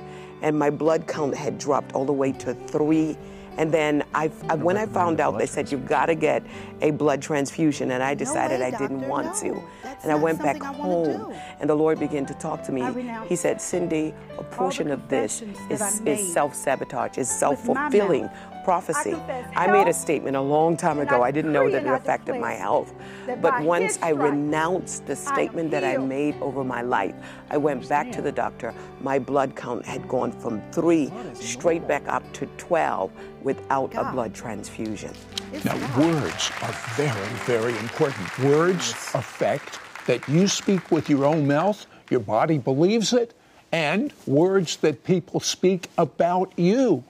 and 0.42 0.58
my 0.58 0.68
blood 0.68 1.06
count 1.06 1.36
had 1.36 1.58
dropped 1.58 1.94
all 1.94 2.04
the 2.04 2.12
way 2.12 2.32
to 2.32 2.54
three. 2.54 3.16
And 3.60 3.70
then 3.70 4.04
I, 4.14 4.30
I 4.48 4.54
when 4.54 4.78
I 4.78 4.86
found 4.86 5.20
out, 5.20 5.36
they 5.36 5.44
said 5.44 5.70
you've 5.70 5.86
got 5.86 6.06
to 6.06 6.14
get 6.14 6.42
a 6.80 6.92
blood 6.92 7.20
transfusion, 7.20 7.90
and 7.90 8.02
I 8.02 8.14
decided 8.14 8.60
way, 8.60 8.68
I 8.68 8.70
didn't 8.70 9.06
want 9.06 9.26
no. 9.26 9.52
to. 9.54 9.62
That's 9.82 10.02
and 10.02 10.10
I 10.10 10.14
went 10.14 10.38
back 10.38 10.62
I 10.62 10.72
home, 10.72 11.34
and 11.60 11.68
the 11.68 11.74
Lord 11.74 12.00
began 12.00 12.24
to 12.24 12.32
talk 12.32 12.62
to 12.62 12.72
me. 12.72 12.82
He 13.28 13.36
said, 13.36 13.60
"Cindy, 13.60 14.14
a 14.38 14.42
portion 14.42 14.90
of 14.90 15.06
this 15.10 15.42
is, 15.68 16.00
is 16.06 16.32
self-sabotage, 16.32 17.18
is 17.18 17.28
self-fulfilling 17.28 18.22
mouth. 18.22 18.49
Prophecy." 18.64 19.12
I 19.12 19.14
confess 19.14 19.52
I 19.56 19.66
made 19.66 19.88
a 19.88 19.92
statement 19.92 20.36
a 20.36 20.40
long 20.40 20.76
time 20.76 20.98
ago. 20.98 21.22
I 21.22 21.30
I 21.30 21.32
didn't 21.32 21.52
know 21.52 21.70
that 21.70 21.86
it 21.86 21.92
affected 21.92 22.40
my 22.40 22.54
health, 22.54 22.92
but 23.40 23.62
once 23.62 24.00
I 24.02 24.10
renounced 24.10 25.06
the 25.06 25.12
I 25.12 25.14
statement 25.14 25.70
that 25.70 25.84
I 25.84 25.96
made 25.96 26.34
over 26.40 26.64
my 26.64 26.82
life. 26.82 27.14
I 27.50 27.56
went 27.56 27.88
back 27.88 28.10
to 28.12 28.20
the 28.20 28.32
doctor. 28.32 28.74
My 29.00 29.20
blood 29.20 29.54
count 29.54 29.86
had 29.86 30.08
gone 30.08 30.32
from 30.32 30.60
three 30.72 31.12
straight 31.34 31.86
back 31.86 32.08
up 32.08 32.24
to 32.32 32.46
12 32.58 33.12
without 33.42 33.94
a 33.94 34.10
blood 34.10 34.34
transfusion. 34.34 35.12
It's 35.52 35.64
Now, 35.64 35.78
God. 35.78 35.98
words 35.98 36.50
are 36.62 36.74
very, 36.96 37.32
very 37.46 37.78
important. 37.78 38.26
Words 38.40 38.90
affect 39.14 39.78
that 40.06 40.28
you 40.28 40.48
speak 40.48 40.90
with 40.90 41.08
your 41.08 41.24
own 41.24 41.46
mouth, 41.46 41.86
your 42.10 42.20
body 42.20 42.58
believes 42.58 43.12
it, 43.12 43.34
and 43.70 44.12
words 44.26 44.76
that 44.78 45.04
people 45.04 45.38
speak 45.38 45.88
about 45.96 46.52
you. 46.56 47.04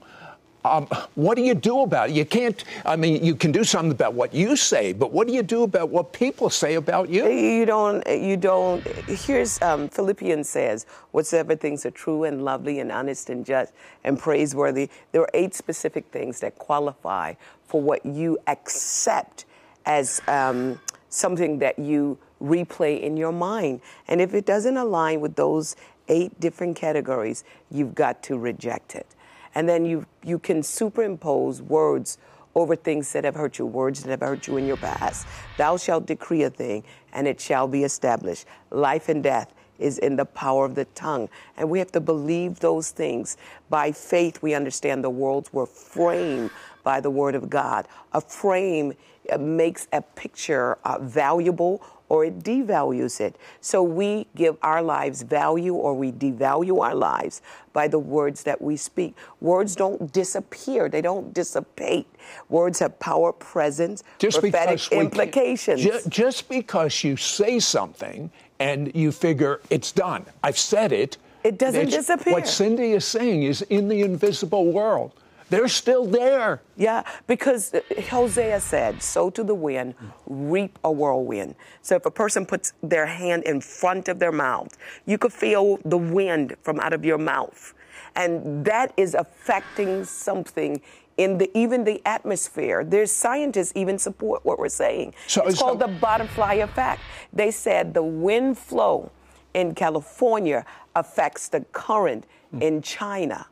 Um, 0.65 0.87
what 1.15 1.37
do 1.37 1.43
you 1.43 1.55
do 1.55 1.81
about 1.81 2.11
it? 2.11 2.17
You 2.17 2.27
can't, 2.27 2.63
I 2.85 2.97
mean, 2.97 3.25
you 3.25 3.35
can 3.35 3.51
do 3.51 3.65
something 3.65 3.93
about 3.93 4.13
what 4.13 4.35
you 4.35 4.57
say, 4.57 4.93
but 4.93 5.11
what 5.11 5.27
do 5.27 5.33
you 5.33 5.43
do 5.43 5.63
about 5.63 5.89
what 5.89 6.13
people 6.13 6.51
say 6.51 6.75
about 6.75 7.09
you? 7.09 7.29
You 7.29 7.65
don't, 7.65 8.07
you 8.07 8.37
don't, 8.37 8.87
here's 9.07 9.61
um, 9.63 9.89
Philippians 9.89 10.49
says, 10.49 10.85
whatsoever 11.13 11.57
things 11.57 11.87
are 11.87 11.91
true 11.91 12.25
and 12.25 12.45
lovely 12.45 12.79
and 12.81 12.93
honest 12.93 13.31
and 13.31 13.45
just 13.45 13.73
and 14.05 14.19
praiseworthy. 14.19 14.91
There 15.13 15.23
are 15.23 15.31
eight 15.33 15.55
specific 15.55 16.07
things 16.13 16.41
that 16.41 16.59
qualify 16.59 17.35
for 17.65 17.81
what 17.81 18.05
you 18.05 18.39
accept 18.47 19.47
as 19.87 20.21
um, 20.29 20.79
something 21.09 21.59
that 21.61 21.79
you 21.79 22.19
replay 22.43 23.01
in 23.01 23.17
your 23.17 23.33
mind. 23.33 23.81
And 24.09 24.21
if 24.21 24.35
it 24.35 24.45
doesn't 24.45 24.77
align 24.77 25.21
with 25.21 25.37
those 25.37 25.77
eight 26.09 26.39
different 26.41 26.77
categories, 26.77 27.45
you've 27.71 27.95
got 27.95 28.23
to 28.25 28.37
reject 28.37 28.95
it. 28.95 29.07
And 29.55 29.69
then 29.69 29.85
you, 29.85 30.07
you 30.25 30.39
can 30.39 30.63
superimpose 30.63 31.61
words 31.63 32.19
over 32.55 32.75
things 32.77 33.13
that 33.13 33.25
have 33.25 33.35
hurt 33.35 33.59
you, 33.59 33.67
words 33.67 34.03
that 34.03 34.11
have 34.11 34.21
hurt 34.21 34.47
you 34.47 34.57
in 34.57 34.67
your 34.67 34.77
past. 34.77 35.27
Thou 35.57 35.77
shalt 35.77 36.07
decree 36.07 36.43
a 36.43 36.51
thing, 36.51 36.85
and 37.13 37.29
it 37.29 37.41
shall 37.41 37.69
be 37.69 37.85
established. 37.85 38.47
Life 38.71 39.09
and 39.09 39.23
death 39.23 39.55
is 39.79 39.99
in 39.99 40.17
the 40.17 40.25
power 40.25 40.65
of 40.65 40.75
the 40.75 40.85
tongue. 40.87 41.29
And 41.57 41.71
we 41.71 41.79
have 41.79 41.93
to 41.93 42.01
believe 42.01 42.61
those 42.61 42.91
things. 42.91 43.37
By 43.71 43.93
faith, 43.93 44.43
we 44.43 44.55
understand 44.55 45.03
the 45.03 45.11
worlds 45.11 45.53
were 45.53 45.67
framed 45.67 46.51
by 46.83 47.01
the 47.01 47.11
word 47.11 47.35
of 47.35 47.49
God. 47.49 47.89
A 48.13 48.21
frame 48.21 48.93
makes 49.39 49.87
a 49.93 50.03
picture 50.03 50.79
uh, 50.85 50.99
valuable 51.01 51.83
or 52.11 52.25
it 52.25 52.41
devalues 52.41 53.21
it. 53.21 53.37
So 53.61 53.83
we 53.83 54.27
give 54.35 54.57
our 54.63 54.83
lives 54.83 55.23
value 55.23 55.75
or 55.75 55.95
we 55.95 56.11
devalue 56.11 56.83
our 56.83 56.95
lives 56.95 57.41
by 57.73 57.87
the 57.87 58.01
words 58.01 58.43
that 58.43 58.61
we 58.61 58.77
speak. 58.77 59.15
Words 59.41 59.77
don't 59.77 60.13
disappear, 60.13 60.89
they 60.89 61.01
don't 61.01 61.33
dissipate. 61.33 62.07
Words 62.49 62.81
have 62.81 62.99
power, 62.99 63.33
presence, 63.33 64.03
prophetic 64.19 64.81
we 64.91 64.99
implications. 64.99 65.83
ju- 65.83 66.01
just 66.09 66.49
because 66.49 67.05
you 67.05 67.17
say 67.17 67.61
something 67.61 68.31
and 68.59 68.95
you 68.95 69.13
figure 69.13 69.61
it's 69.71 69.93
done, 69.93 70.27
I've 70.43 70.59
said 70.59 70.93
it. 70.93 71.17
It 71.45 71.59
doesn't 71.59 71.91
disappear. 71.91 72.35
What 72.35 72.49
Cindy 72.49 72.93
is 72.93 73.05
saying 73.05 73.45
is 73.45 73.63
in 73.63 73.89
the 73.89 74.03
invisible 74.03 74.73
world. 74.73 75.15
They're 75.51 75.69
still 75.69 76.07
there. 76.07 76.63
Yeah, 76.77 77.03
because 77.27 77.75
uh, 77.75 77.81
Hosea 78.09 78.61
said, 78.61 79.03
sow 79.03 79.31
to 79.31 79.45
the 79.45 79.55
wind, 79.55 79.95
reap 80.27 80.79
a 80.85 80.91
whirlwind. 80.91 81.57
So 81.83 81.97
if 81.97 82.07
a 82.07 82.11
person 82.11 82.47
puts 82.47 82.73
their 82.83 83.07
hand 83.07 83.43
in 83.45 83.61
front 83.61 84.09
of 84.09 84.19
their 84.19 84.33
mouth, 84.33 84.77
you 85.07 85.19
could 85.19 85.33
feel 85.33 85.79
the 85.85 85.99
wind 85.99 86.57
from 86.63 86.81
out 86.81 86.93
of 86.93 87.05
your 87.05 87.19
mouth. 87.19 87.75
And 88.17 88.65
that 88.65 88.93
is 88.97 89.15
affecting 89.15 90.05
something 90.05 90.81
in 91.17 91.37
the 91.39 91.51
even 91.59 91.85
the 91.85 92.01
atmosphere. 92.07 92.83
There's 92.83 93.13
scientists 93.13 93.73
even 93.75 93.99
support 93.99 94.45
what 94.45 94.59
we're 94.59 94.69
saying. 94.69 95.15
So- 95.27 95.45
it's 95.47 95.59
so- 95.59 95.67
called 95.67 95.81
the 95.81 95.89
butterfly 95.89 96.55
effect. 96.55 97.03
They 97.33 97.51
said 97.51 97.93
the 97.93 98.03
wind 98.03 98.57
flow 98.57 99.11
in 99.53 99.75
California 99.75 100.65
affects 100.95 101.49
the 101.49 101.61
current 101.73 102.25
in 102.61 102.83
China. 102.83 103.47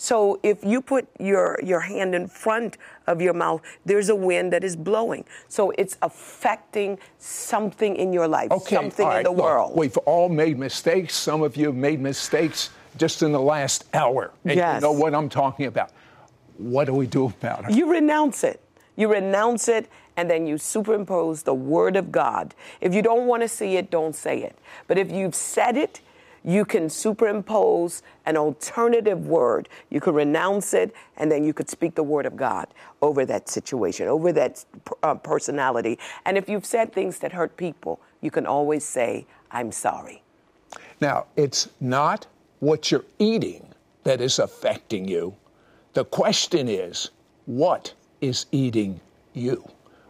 So 0.00 0.38
if 0.44 0.64
you 0.64 0.80
put 0.80 1.08
your, 1.18 1.58
your 1.62 1.80
hand 1.80 2.14
in 2.14 2.28
front 2.28 2.78
of 3.08 3.20
your 3.20 3.34
mouth, 3.34 3.60
there's 3.84 4.08
a 4.08 4.14
wind 4.14 4.52
that 4.52 4.62
is 4.62 4.76
blowing. 4.76 5.24
So 5.48 5.72
it's 5.76 5.98
affecting 6.02 6.98
something 7.18 7.96
in 7.96 8.12
your 8.12 8.28
life, 8.28 8.50
Okay, 8.52 8.76
something 8.76 9.04
right, 9.06 9.18
in 9.18 9.24
the 9.24 9.30
look, 9.32 9.44
world. 9.44 9.76
We've 9.76 9.96
all 9.98 10.28
made 10.28 10.56
mistakes. 10.56 11.16
Some 11.16 11.42
of 11.42 11.56
you 11.56 11.66
have 11.66 11.74
made 11.74 12.00
mistakes 12.00 12.70
just 12.96 13.22
in 13.22 13.32
the 13.32 13.40
last 13.40 13.84
hour. 13.92 14.30
And 14.44 14.56
Yes. 14.56 14.76
you 14.76 14.80
know 14.88 14.92
what 14.92 15.14
I'm 15.14 15.28
talking 15.28 15.66
about. 15.66 15.90
What 16.58 16.84
do 16.86 16.94
we 16.94 17.06
do 17.08 17.26
about 17.26 17.68
it? 17.68 17.76
You 17.76 17.90
renounce 17.90 18.44
it. 18.44 18.60
You 18.96 19.12
renounce 19.12 19.68
it, 19.68 19.88
and 20.16 20.28
then 20.28 20.46
you 20.46 20.58
superimpose 20.58 21.42
the 21.44 21.54
word 21.54 21.94
of 21.96 22.10
God. 22.10 22.54
If 22.80 22.94
you 22.94 23.02
don't 23.02 23.26
want 23.26 23.42
to 23.42 23.48
see 23.48 23.76
it, 23.76 23.90
don't 23.90 24.14
say 24.14 24.42
it. 24.42 24.56
But 24.88 24.98
if 24.98 25.10
you've 25.10 25.36
said 25.36 25.76
it, 25.76 26.00
you 26.44 26.64
can 26.64 26.88
superimpose 26.88 28.02
an 28.26 28.36
alternative 28.36 29.26
word. 29.26 29.68
You 29.90 30.00
could 30.00 30.14
renounce 30.14 30.74
it, 30.74 30.94
and 31.16 31.30
then 31.30 31.44
you 31.44 31.52
could 31.52 31.68
speak 31.68 31.94
the 31.94 32.02
word 32.02 32.26
of 32.26 32.36
God 32.36 32.66
over 33.02 33.24
that 33.26 33.48
situation, 33.48 34.08
over 34.08 34.32
that 34.32 34.64
uh, 35.02 35.14
personality. 35.14 35.98
And 36.24 36.36
if 36.36 36.48
you've 36.48 36.66
said 36.66 36.92
things 36.92 37.18
that 37.18 37.32
hurt 37.32 37.56
people, 37.56 38.00
you 38.20 38.30
can 38.30 38.46
always 38.46 38.84
say, 38.84 39.26
I'm 39.50 39.72
sorry. 39.72 40.22
Now, 41.00 41.26
it's 41.36 41.68
not 41.80 42.26
what 42.60 42.90
you're 42.90 43.04
eating 43.18 43.66
that 44.04 44.20
is 44.20 44.38
affecting 44.38 45.06
you. 45.06 45.34
The 45.94 46.04
question 46.04 46.68
is, 46.68 47.10
what 47.46 47.94
is 48.20 48.46
eating 48.52 49.00
you? 49.32 49.68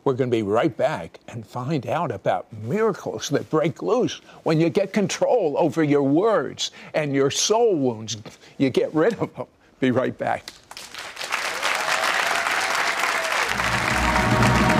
We're 0.08 0.14
going 0.14 0.30
to 0.30 0.36
be 0.38 0.42
right 0.42 0.74
back 0.74 1.20
and 1.28 1.46
find 1.46 1.86
out 1.86 2.10
about 2.10 2.50
miracles 2.62 3.28
that 3.28 3.50
break 3.50 3.82
loose 3.82 4.22
when 4.42 4.58
you 4.58 4.70
get 4.70 4.94
control 4.94 5.54
over 5.58 5.84
your 5.84 6.02
words 6.02 6.70
and 6.94 7.14
your 7.14 7.30
soul 7.30 7.76
wounds. 7.76 8.16
You 8.56 8.70
get 8.70 8.94
rid 8.94 9.12
of 9.20 9.36
them. 9.36 9.46
Be 9.80 9.90
right 9.90 10.16
back. 10.16 10.50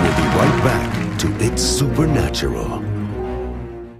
We'll 0.01 0.17
be 0.17 0.29
right 0.35 0.63
back 0.63 1.19
to 1.19 1.27
It's 1.45 1.61
Supernatural. 1.61 2.79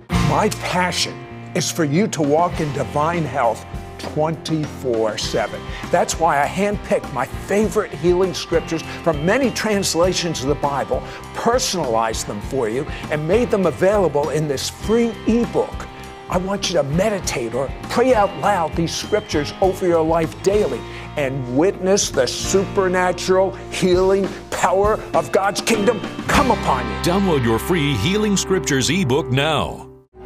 My 0.10 0.50
passion 0.64 1.14
is 1.54 1.72
for 1.72 1.84
you 1.84 2.08
to 2.08 2.24
walk 2.24 2.60
in 2.60 2.74
divine 2.74 3.24
health 3.24 3.68
24 4.00 5.18
7. 5.18 5.62
That's 5.92 6.20
why 6.20 6.42
I 6.42 6.48
handpicked 6.48 7.12
my 7.14 7.26
favorite 7.26 7.92
healing 7.92 8.34
scriptures 8.34 8.82
from 9.04 9.26
many 9.26 9.52
translations 9.52 10.42
of 10.42 10.50
the 10.50 10.56
Bible, 10.56 11.04
personalized 11.36 12.28
them 12.28 12.42
for 12.42 12.70
you, 12.70 12.84
and 13.12 13.28
made 13.28 13.52
them 13.52 13.66
available 13.66 14.30
in 14.30 14.48
this 14.48 14.70
free 14.70 15.12
ebook. 15.28 15.88
I 16.30 16.38
want 16.38 16.70
you 16.70 16.76
to 16.76 16.84
meditate 16.84 17.56
or 17.56 17.72
pray 17.90 18.14
out 18.14 18.36
loud 18.38 18.76
these 18.76 18.94
scriptures 18.94 19.52
over 19.62 19.88
your 19.88 20.04
life 20.04 20.42
daily 20.44 20.80
and 21.18 21.58
witness 21.58 22.12
the 22.12 22.28
supernatural 22.28 23.56
healing 23.72 24.28
power 24.52 25.00
of 25.14 25.32
God's 25.32 25.62
kingdom 25.62 26.00
come 26.28 26.52
upon 26.52 26.86
you. 26.86 26.94
Download 27.02 27.44
your 27.44 27.58
free 27.58 27.96
Healing 27.96 28.38
Scriptures 28.38 28.90
ebook 28.90 29.32
now. 29.32 29.90
We 30.14 30.22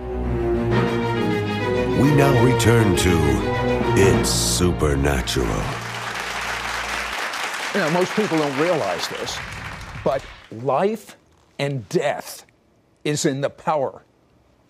now 2.15 2.43
return 2.43 2.97
to 2.97 3.52
It's 3.95 4.27
Supernatural. 4.31 5.45
You 7.75 7.79
know, 7.79 7.91
most 7.91 8.11
people 8.15 8.39
don't 8.39 8.59
realize 8.59 9.07
this, 9.09 9.37
but 10.03 10.25
life 10.51 11.15
and 11.59 11.87
death 11.89 12.43
is 13.03 13.27
in 13.27 13.41
the 13.41 13.51
power 13.51 14.01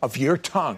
of 0.02 0.18
your 0.18 0.36
tongue. 0.36 0.78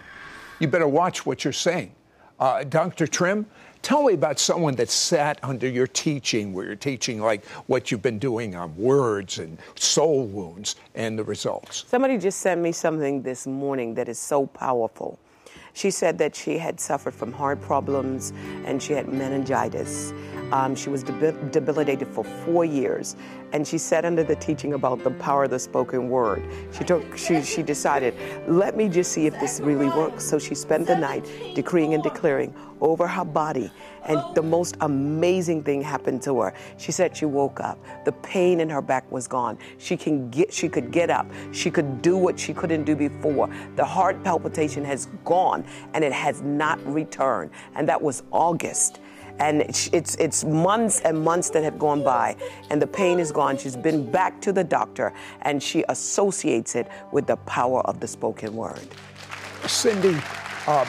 You 0.60 0.68
better 0.68 0.86
watch 0.86 1.26
what 1.26 1.42
you're 1.42 1.52
saying. 1.52 1.90
Uh, 2.38 2.62
Dr. 2.62 3.08
Trimm, 3.08 3.46
tell 3.82 4.04
me 4.04 4.14
about 4.14 4.38
someone 4.38 4.76
that 4.76 4.90
sat 4.90 5.40
under 5.42 5.68
your 5.68 5.88
teaching, 5.88 6.52
where 6.52 6.66
you're 6.66 6.76
teaching 6.76 7.20
like 7.20 7.44
what 7.66 7.90
you've 7.90 8.02
been 8.02 8.20
doing 8.20 8.54
on 8.54 8.76
words 8.76 9.40
and 9.40 9.58
soul 9.74 10.24
wounds 10.24 10.76
and 10.94 11.18
the 11.18 11.24
results. 11.24 11.84
Somebody 11.88 12.16
just 12.16 12.38
sent 12.38 12.60
me 12.60 12.70
something 12.70 13.22
this 13.22 13.44
morning 13.44 13.94
that 13.94 14.08
is 14.08 14.20
so 14.20 14.46
powerful. 14.46 15.18
She 15.76 15.90
said 15.90 16.16
that 16.18 16.34
she 16.34 16.56
had 16.56 16.80
suffered 16.80 17.12
from 17.12 17.34
heart 17.34 17.60
problems 17.60 18.32
and 18.64 18.82
she 18.82 18.94
had 18.94 19.08
meningitis. 19.08 20.14
Um, 20.50 20.74
she 20.74 20.88
was 20.88 21.02
debil- 21.02 21.36
debilitated 21.50 22.08
for 22.08 22.24
four 22.24 22.64
years, 22.64 23.14
and 23.52 23.68
she 23.68 23.76
sat 23.76 24.06
under 24.06 24.24
the 24.24 24.36
teaching 24.36 24.72
about 24.72 25.04
the 25.04 25.10
power 25.10 25.44
of 25.44 25.50
the 25.50 25.58
spoken 25.58 26.08
word. 26.08 26.42
She 26.72 26.82
took, 26.84 27.18
she, 27.18 27.42
she 27.42 27.62
decided, 27.62 28.14
let 28.48 28.74
me 28.74 28.88
just 28.88 29.12
see 29.12 29.26
if 29.26 29.38
this 29.38 29.60
really 29.60 29.88
works. 29.88 30.24
So 30.24 30.38
she 30.38 30.54
spent 30.54 30.86
the 30.86 30.96
night 30.96 31.28
decreeing 31.54 31.92
and 31.92 32.02
declaring 32.02 32.54
over 32.80 33.06
her 33.06 33.24
body, 33.24 33.70
and 34.04 34.22
the 34.34 34.42
most 34.42 34.76
amazing 34.80 35.62
thing 35.62 35.82
happened 35.82 36.22
to 36.22 36.40
her. 36.40 36.54
She 36.76 36.92
said 36.92 37.16
she 37.16 37.24
woke 37.24 37.60
up, 37.60 37.78
the 38.04 38.12
pain 38.12 38.60
in 38.60 38.68
her 38.68 38.82
back 38.82 39.10
was 39.10 39.26
gone. 39.26 39.58
She 39.78 39.96
can 39.96 40.30
get, 40.30 40.52
she 40.52 40.68
could 40.68 40.90
get 40.90 41.10
up, 41.10 41.26
she 41.52 41.70
could 41.70 42.02
do 42.02 42.16
what 42.16 42.38
she 42.38 42.54
couldn't 42.54 42.84
do 42.84 42.96
before. 42.96 43.48
The 43.76 43.84
heart 43.84 44.22
palpitation 44.22 44.84
has 44.84 45.06
gone, 45.24 45.64
and 45.94 46.04
it 46.04 46.12
has 46.12 46.42
not 46.42 46.84
returned, 46.86 47.50
and 47.74 47.88
that 47.88 48.00
was 48.00 48.22
August 48.30 49.00
and 49.38 49.60
it's, 49.60 50.14
it's 50.16 50.44
months 50.44 51.00
and 51.00 51.22
months 51.22 51.50
that 51.50 51.62
have 51.62 51.78
gone 51.78 52.02
by 52.02 52.34
and 52.70 52.80
the 52.80 52.86
pain 52.86 53.18
is 53.18 53.30
gone 53.30 53.58
she's 53.58 53.76
been 53.76 54.10
back 54.10 54.40
to 54.40 54.50
the 54.50 54.64
doctor 54.64 55.12
and 55.42 55.62
she 55.62 55.84
associates 55.90 56.74
it 56.74 56.88
with 57.12 57.26
the 57.26 57.36
power 57.36 57.82
of 57.82 58.00
the 58.00 58.06
spoken 58.06 58.56
word 58.56 58.80
Cindy, 59.66 60.16
um, 60.68 60.86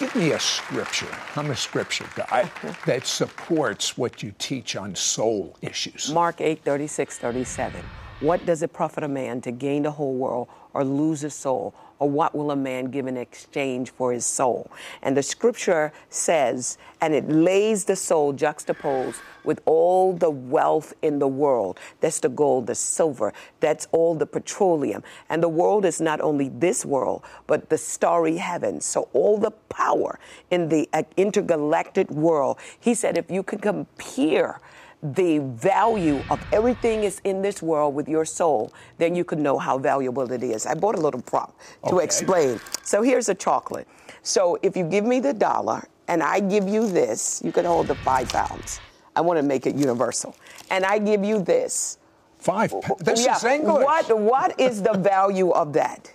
give 0.00 0.16
me 0.16 0.32
a 0.32 0.40
scripture. 0.40 1.14
I'm 1.36 1.50
a 1.50 1.56
scripture 1.56 2.06
guy 2.16 2.50
that 2.86 3.06
supports 3.06 3.98
what 3.98 4.22
you 4.22 4.32
teach 4.38 4.74
on 4.74 4.94
soul 4.94 5.58
issues. 5.60 6.10
mark 6.10 6.40
8 6.40 6.64
36 6.64 7.18
37 7.18 7.84
what 8.20 8.44
does 8.46 8.62
it 8.62 8.72
profit 8.72 9.04
a 9.04 9.08
man 9.08 9.42
to 9.42 9.50
gain 9.50 9.82
the 9.82 9.90
whole 9.90 10.14
world 10.14 10.48
or 10.72 10.84
lose 10.84 11.20
his 11.20 11.34
soul 11.34 11.74
or 12.00 12.10
what 12.10 12.34
will 12.34 12.50
a 12.50 12.56
man 12.56 12.86
give 12.86 13.06
in 13.06 13.16
exchange 13.16 13.90
for 13.90 14.12
his 14.12 14.26
soul? 14.26 14.70
And 15.02 15.16
the 15.16 15.22
scripture 15.22 15.92
says 16.08 16.78
and 17.00 17.14
it 17.14 17.28
lays 17.30 17.84
the 17.84 17.96
soul 17.96 18.32
juxtaposed 18.32 19.20
with 19.44 19.60
all 19.64 20.12
the 20.12 20.30
wealth 20.30 20.92
in 21.02 21.18
the 21.18 21.28
world. 21.28 21.78
That's 22.00 22.20
the 22.20 22.28
gold 22.28 22.66
the 22.66 22.74
silver. 22.74 23.32
That's 23.60 23.86
all 23.92 24.14
the 24.14 24.26
petroleum. 24.26 25.02
And 25.28 25.42
the 25.42 25.48
world 25.48 25.84
is 25.84 26.00
not 26.00 26.20
only 26.20 26.48
this 26.48 26.84
world 26.84 27.22
but 27.46 27.68
the 27.68 27.78
starry 27.78 28.36
heavens. 28.36 28.84
So 28.84 29.08
all 29.12 29.38
the 29.38 29.52
power 29.68 30.18
in 30.50 30.68
the 30.68 30.88
uh, 30.92 31.04
intergalactic 31.16 32.10
world. 32.10 32.58
He 32.78 32.94
said 32.94 33.16
if 33.16 33.30
you 33.30 33.42
could 33.42 33.62
compare 33.62 34.60
the 35.02 35.38
value 35.38 36.22
of 36.30 36.44
everything 36.52 37.04
is 37.04 37.20
in 37.24 37.40
this 37.42 37.62
world 37.62 37.94
with 37.94 38.08
your 38.08 38.24
soul, 38.24 38.72
then 38.98 39.14
you 39.14 39.24
can 39.24 39.42
know 39.42 39.58
how 39.58 39.78
valuable 39.78 40.30
it 40.30 40.42
is. 40.42 40.66
I 40.66 40.74
bought 40.74 40.94
a 40.96 41.00
little 41.00 41.22
prop 41.22 41.56
to 41.88 41.94
Okay. 41.96 42.04
explain. 42.04 42.60
So 42.82 43.00
here's 43.02 43.28
a 43.30 43.34
chocolate. 43.34 43.88
So 44.22 44.58
if 44.62 44.76
you 44.76 44.84
give 44.84 45.04
me 45.04 45.18
the 45.20 45.32
dollar 45.32 45.84
and 46.08 46.22
I 46.22 46.40
give 46.40 46.68
you 46.68 46.86
this, 46.88 47.40
you 47.42 47.52
can 47.52 47.64
hold 47.64 47.86
the 47.88 47.94
five 47.94 48.28
pounds. 48.28 48.80
I 49.16 49.22
want 49.22 49.38
to 49.38 49.42
make 49.42 49.66
it 49.66 49.74
universal. 49.74 50.34
And 50.70 50.84
I 50.84 50.98
give 50.98 51.24
you 51.24 51.40
this. 51.42 51.96
Five. 52.38 52.70
pa- 52.70 52.94
This 52.98 53.24
Yeah, 53.24 53.36
is 53.36 53.44
English. 53.44 53.84
What, 53.84 54.18
what 54.18 54.60
is 54.60 54.82
the 54.82 54.92
value 54.94 55.50
of 55.50 55.72
that? 55.74 56.10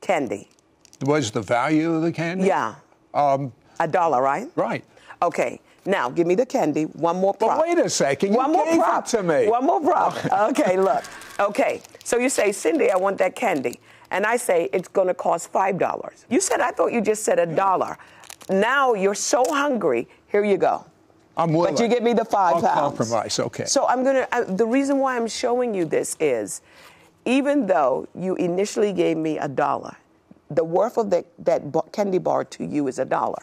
Candy. 0.00 0.48
was 1.02 1.30
the 1.30 1.40
value 1.42 1.94
of 1.94 2.02
the 2.02 2.12
candy? 2.12 2.46
Yeah. 2.46 2.74
Um, 3.14 3.52
A 3.80 3.86
dollar, 3.88 4.20
right? 4.22 4.48
right. 4.56 4.84
Okay. 5.22 5.60
Now 5.86 6.08
give 6.08 6.26
me 6.26 6.34
the 6.34 6.46
candy. 6.46 6.84
One 6.84 7.16
more 7.16 7.34
But 7.38 7.46
prop. 7.46 7.62
wait 7.62 7.78
a 7.78 7.90
second, 7.90 8.32
you 8.32 8.38
One 8.38 8.52
more 8.52 8.64
gave 8.64 8.78
prop 8.78 9.06
to 9.08 9.22
me. 9.22 9.48
One 9.48 9.64
more 9.66 9.80
prop. 9.80 10.24
okay, 10.50 10.78
look. 10.78 11.04
Okay. 11.38 11.82
So 12.04 12.18
you 12.18 12.28
say, 12.28 12.52
Cindy, 12.52 12.90
I 12.90 12.96
want 12.96 13.18
that 13.18 13.34
candy, 13.36 13.80
and 14.10 14.24
I 14.24 14.36
say 14.36 14.68
it's 14.72 14.88
going 14.88 15.08
to 15.08 15.14
cost 15.14 15.50
five 15.52 15.78
dollars. 15.78 16.24
You 16.30 16.40
said 16.40 16.60
I 16.60 16.70
thought 16.70 16.92
you 16.92 17.00
just 17.00 17.22
said 17.24 17.38
a 17.38 17.46
dollar. 17.46 17.98
Now 18.50 18.94
you're 18.94 19.14
so 19.14 19.42
hungry. 19.48 20.08
Here 20.28 20.44
you 20.44 20.56
go. 20.56 20.84
I'm 21.36 21.52
willing. 21.52 21.74
But 21.74 21.82
you 21.82 21.88
give 21.88 22.02
me 22.04 22.12
the 22.12 22.24
5 22.24 22.54
I'll 22.54 22.60
pounds. 22.62 22.96
compromise, 22.96 23.38
okay. 23.40 23.64
So 23.64 23.86
I'm 23.88 24.04
gonna. 24.04 24.26
Uh, 24.30 24.44
the 24.44 24.66
reason 24.66 24.98
why 24.98 25.16
I'm 25.16 25.26
showing 25.26 25.74
you 25.74 25.84
this 25.84 26.16
is, 26.20 26.62
even 27.24 27.66
though 27.66 28.06
you 28.14 28.36
initially 28.36 28.92
gave 28.92 29.16
me 29.16 29.38
a 29.38 29.48
dollar, 29.48 29.96
the 30.50 30.62
worth 30.62 30.96
of 30.96 31.10
that 31.10 31.26
that 31.40 31.62
candy 31.92 32.18
bar 32.18 32.44
to 32.44 32.64
you 32.64 32.86
is 32.86 32.98
a 33.00 33.04
dollar. 33.04 33.42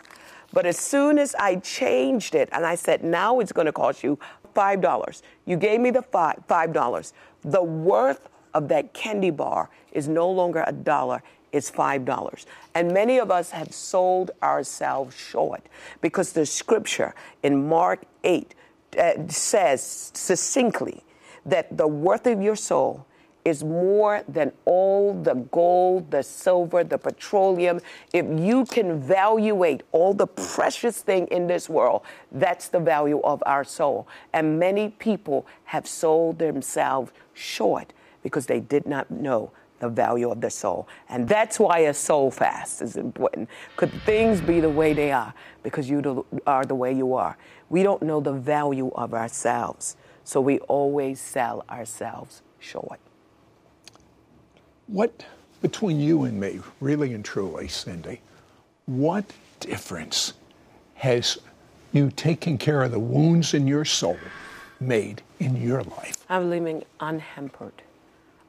But 0.54 0.66
as 0.66 0.78
soon 0.78 1.18
as 1.18 1.36
I 1.36 1.56
changed 1.58 2.36
it 2.36 2.50
and 2.52 2.66
I 2.66 2.76
said 2.76 3.04
now 3.04 3.40
it's 3.40 3.52
going 3.52 3.68
to 3.68 3.72
cost 3.72 4.04
you 4.04 4.20
five 4.54 4.82
dollars, 4.82 5.24
you 5.46 5.58
gave 5.58 5.80
me 5.80 5.92
the 5.92 6.02
five 6.02 6.44
five 6.48 6.74
dollars. 6.74 7.14
The 7.44 7.64
worth 7.64 8.30
of 8.54 8.68
that 8.68 8.94
candy 8.94 9.30
bar 9.32 9.70
is 9.92 10.08
no 10.08 10.30
longer 10.30 10.64
a 10.68 10.74
dollar, 10.74 11.24
it's 11.52 11.70
$5. 11.70 12.46
And 12.76 12.94
many 12.94 13.20
of 13.20 13.32
us 13.32 13.52
have 13.52 13.74
sold 13.74 14.32
ourselves 14.42 15.16
short 15.16 15.66
because 16.02 16.34
the 16.34 16.46
scripture 16.46 17.14
in 17.44 17.68
Mark 17.68 18.04
8 18.24 18.56
uh, 18.98 19.28
says 19.28 20.12
succinctly 20.14 21.04
that 21.46 21.76
the 21.76 21.88
worth 21.88 22.28
of 22.28 22.42
your 22.42 22.56
soul 22.56 23.06
is 23.46 23.64
more 23.64 24.24
than 24.28 24.52
all 24.66 25.14
the 25.14 25.34
gold, 25.34 26.12
the 26.12 26.24
silver, 26.24 26.84
the 26.84 26.98
petroleum. 26.98 27.80
If 28.14 28.26
you 28.40 28.66
can 28.66 28.92
evaluate 28.92 29.84
all 29.92 30.14
the 30.14 30.28
precious 30.28 31.02
thing 31.02 31.28
in 31.28 31.48
this 31.48 31.70
world, 31.70 32.04
that's 32.32 32.68
the 32.68 32.80
value 32.80 33.22
of 33.22 33.42
our 33.46 33.64
soul. 33.64 34.08
And 34.34 34.60
many 34.60 34.90
people 34.90 35.46
have 35.66 35.88
sold 35.88 36.40
themselves 36.40 37.12
short 37.34 37.94
because 38.24 38.46
they 38.46 38.60
did 38.60 38.86
not 38.86 39.10
know 39.10 39.52
the 39.80 39.90
value 39.90 40.30
of 40.30 40.40
the 40.42 40.50
soul. 40.50 40.88
And 41.10 41.28
that's 41.28 41.60
why 41.60 41.80
a 41.80 41.94
soul 41.94 42.32
fast 42.32 42.82
is 42.82 42.96
important. 42.96 43.50
Could 43.76 43.92
things 44.06 44.40
be 44.40 44.60
the 44.60 44.70
way 44.70 44.94
they 44.94 45.12
are 45.12 45.34
because 45.64 45.90
you 45.90 46.26
are 46.46 46.66
the 46.66 46.76
way 46.76 46.94
you 46.94 47.16
are? 47.16 47.38
We 47.70 47.84
don't 47.84 48.04
know 48.04 48.20
the 48.20 48.34
value 48.34 48.92
of 48.94 49.14
ourselves, 49.14 49.98
so 50.24 50.40
we 50.40 50.60
always 50.60 51.20
sell 51.20 51.66
ourselves 51.70 52.44
short. 52.60 53.00
What, 54.92 55.24
between 55.62 56.02
you 56.02 56.24
and 56.24 56.38
me, 56.38 56.60
really 56.82 57.14
and 57.14 57.24
truly, 57.24 57.70
Cindy, 57.70 58.20
what 58.88 59.24
difference 59.62 60.34
has 60.96 61.38
you 61.94 62.12
taking 62.14 62.58
care 62.58 62.84
of 62.84 62.92
the 62.92 63.00
wounds 63.00 63.54
in 63.54 63.68
your 63.68 63.86
soul 63.86 64.18
made 64.82 65.22
in 65.40 65.56
your 65.56 65.82
life? 65.82 66.26
I'm 66.30 66.50
living 66.50 66.84
unhampered. 67.00 67.84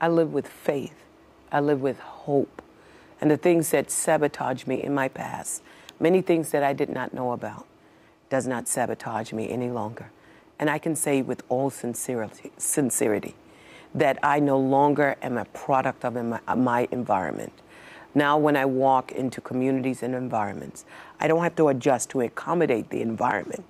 I 0.01 0.09
live 0.09 0.33
with 0.33 0.49
faith. 0.49 1.05
I 1.53 1.61
live 1.61 1.81
with 1.81 2.01
hope. 2.01 2.61
And 3.21 3.31
the 3.31 3.37
things 3.37 3.71
that 3.71 3.89
sabotage 3.89 4.67
me 4.67 4.83
in 4.83 4.93
my 4.93 5.07
past, 5.07 5.63
many 6.01 6.23
things 6.23 6.51
that 6.51 6.65
I 6.65 6.73
did 6.73 6.89
not 6.89 7.15
know 7.15 7.31
about, 7.31 7.69
does 8.31 8.49
not 8.49 8.67
sabotage 8.67 9.33
me 9.33 9.49
any 9.49 9.71
longer. 9.71 10.11
And 10.59 10.69
I 10.69 10.79
can 10.79 10.97
say 10.97 11.23
with 11.23 11.45
all 11.49 11.71
sincerity, 11.71 12.51
sincerity 12.59 13.37
that 13.95 14.19
I 14.23 14.41
no 14.41 14.59
longer 14.59 15.17
am 15.23 15.37
a 15.37 15.45
product 15.47 16.05
of 16.05 16.17
uh, 16.17 16.57
my 16.57 16.89
environment. 16.91 17.53
Now, 18.15 18.37
when 18.37 18.57
I 18.57 18.65
walk 18.67 19.13
into 19.13 19.41
communities 19.41 20.03
and 20.03 20.15
environments, 20.15 20.85
I 21.19 21.29
don't 21.29 21.43
have 21.43 21.57
to 21.57 21.69
adjust 21.69 22.11
to 22.11 22.21
accommodate 22.21 22.91
the 22.91 23.01
environment, 23.01 23.65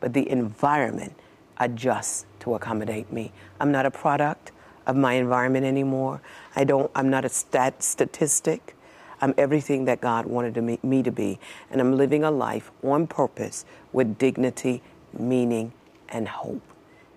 but 0.00 0.12
the 0.12 0.28
environment 0.30 1.14
adjusts 1.58 2.26
to 2.40 2.54
accommodate 2.54 3.12
me. 3.12 3.32
I'm 3.58 3.72
not 3.72 3.86
a 3.86 3.90
product 3.90 4.52
of 4.86 4.96
my 4.96 5.14
environment 5.14 5.64
anymore. 5.66 6.20
I 6.54 6.64
don't, 6.64 6.90
I'm 6.94 7.10
not 7.10 7.24
a 7.24 7.28
stat, 7.28 7.82
statistic. 7.82 8.76
I'm 9.20 9.34
everything 9.36 9.84
that 9.84 10.00
God 10.00 10.24
wanted 10.26 10.54
to 10.54 10.62
me, 10.62 10.78
me 10.82 11.02
to 11.02 11.10
be. 11.10 11.38
And 11.70 11.80
I'm 11.80 11.96
living 11.96 12.24
a 12.24 12.30
life 12.30 12.70
on 12.82 13.06
purpose 13.06 13.64
with 13.92 14.18
dignity, 14.18 14.82
meaning, 15.12 15.72
and 16.08 16.28
hope. 16.28 16.62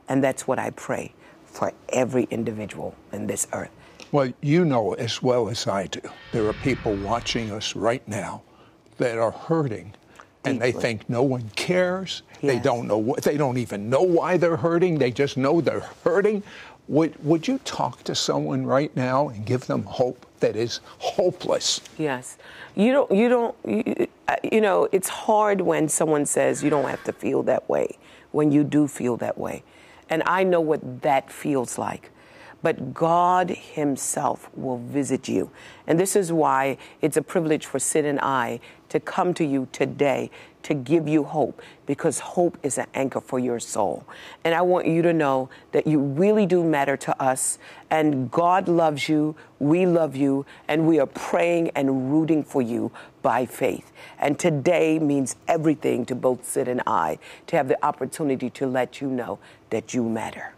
And 0.10 0.24
that's 0.24 0.48
what 0.48 0.60
I 0.60 0.72
pray 0.72 1.14
for 1.54 1.72
every 1.90 2.24
individual 2.32 2.96
in 3.12 3.28
this 3.28 3.48
earth. 3.54 3.70
Well, 4.12 4.34
you 4.42 4.66
know 4.66 4.94
as 4.94 5.24
well 5.24 5.50
as 5.50 5.68
I 5.68 5.88
do, 5.88 6.02
there 6.32 6.46
are 6.48 6.54
people 6.54 6.96
watching 6.96 7.52
us 7.52 7.76
right 7.76 8.06
now 8.08 8.42
that 8.98 9.18
are 9.18 9.32
hurting 9.32 9.94
and 10.46 10.62
they 10.62 10.72
think 10.72 11.10
no 11.10 11.24
one 11.24 11.50
cares. 11.56 12.24
Yes. 12.42 12.54
They 12.54 12.60
don't 12.60 12.88
know 12.88 12.98
what 12.98 13.24
they 13.24 13.38
don't 13.38 13.58
even 13.58 13.90
know 13.90 14.02
why 14.02 14.38
they're 14.38 14.58
hurting. 14.58 14.98
They 14.98 15.12
just 15.12 15.38
know 15.38 15.62
they're 15.62 15.88
hurting. 16.04 16.44
Would 16.90 17.24
would 17.24 17.48
you 17.48 17.60
talk 17.60 18.04
to 18.04 18.16
someone 18.16 18.66
right 18.66 18.94
now 18.96 19.30
and 19.30 19.46
give 19.46 19.68
them 19.68 19.84
hope 19.84 20.26
that 20.42 20.56
is 20.56 20.82
hopeless? 21.00 21.80
Yes. 21.98 22.38
You 22.76 22.92
don't 22.92 23.12
you 23.12 23.30
don't 23.30 23.56
you, 23.66 24.08
you 24.44 24.60
know, 24.60 24.90
it's 24.92 25.08
hard 25.08 25.62
when 25.62 25.88
someone 25.88 26.26
says 26.26 26.62
you 26.64 26.70
don't 26.70 26.90
have 26.90 27.04
to 27.06 27.14
feel 27.14 27.44
that 27.44 27.70
way 27.70 27.98
when 28.32 28.52
you 28.52 28.64
do 28.64 28.88
feel 28.88 29.16
that 29.18 29.38
way. 29.38 29.64
And 30.10 30.24
I 30.26 30.44
know 30.44 30.62
what 30.62 31.02
that 31.02 31.32
feels 31.32 31.78
like. 31.78 32.10
But 32.62 32.94
God 32.94 33.50
Himself 33.50 34.50
will 34.56 34.78
visit 34.78 35.28
you. 35.28 35.52
And 35.86 36.00
this 36.00 36.16
is 36.16 36.32
why 36.32 36.78
it's 37.02 37.18
a 37.18 37.22
privilege 37.22 37.66
for 37.66 37.78
Sid 37.78 38.06
and 38.06 38.20
I 38.22 38.62
to 38.90 39.00
come 39.00 39.34
to 39.34 39.46
you 39.46 39.68
today 39.72 40.32
to 40.64 40.74
give 40.74 41.08
you 41.08 41.24
hope 41.24 41.62
because 41.86 42.20
hope 42.20 42.58
is 42.64 42.78
an 42.78 42.88
anchor 42.94 43.22
for 43.22 43.40
your 43.40 43.60
soul. 43.60 44.06
And 44.44 44.56
I 44.56 44.62
want 44.62 44.88
you 44.88 45.02
to 45.02 45.14
know 45.14 45.50
that 45.72 45.86
you 45.86 46.00
really 46.00 46.46
do 46.46 46.64
matter 46.64 46.98
to 46.98 47.22
us 47.22 47.60
and 47.90 48.32
God 48.32 48.68
loves 48.68 49.08
you, 49.08 49.36
we 49.60 49.86
love 49.86 50.16
you, 50.16 50.46
and 50.68 50.88
we 50.88 51.00
are 51.00 51.06
praying 51.06 51.70
and 51.76 52.12
rooting 52.12 52.44
for 52.44 52.62
you 52.62 52.92
by 53.22 53.46
faith. 53.46 53.92
And 54.18 54.40
today 54.40 54.98
means 54.98 55.36
everything 55.48 56.06
to 56.08 56.16
both 56.16 56.44
Sid 56.46 56.68
and 56.68 56.82
I 56.88 57.20
to 57.48 57.56
have 57.56 57.68
the 57.68 57.86
opportunity 57.86 58.50
to 58.52 58.66
let 58.66 59.00
you 59.00 59.10
know 59.10 59.38
that 59.70 59.94
you 59.94 60.04
matter. 60.04 60.54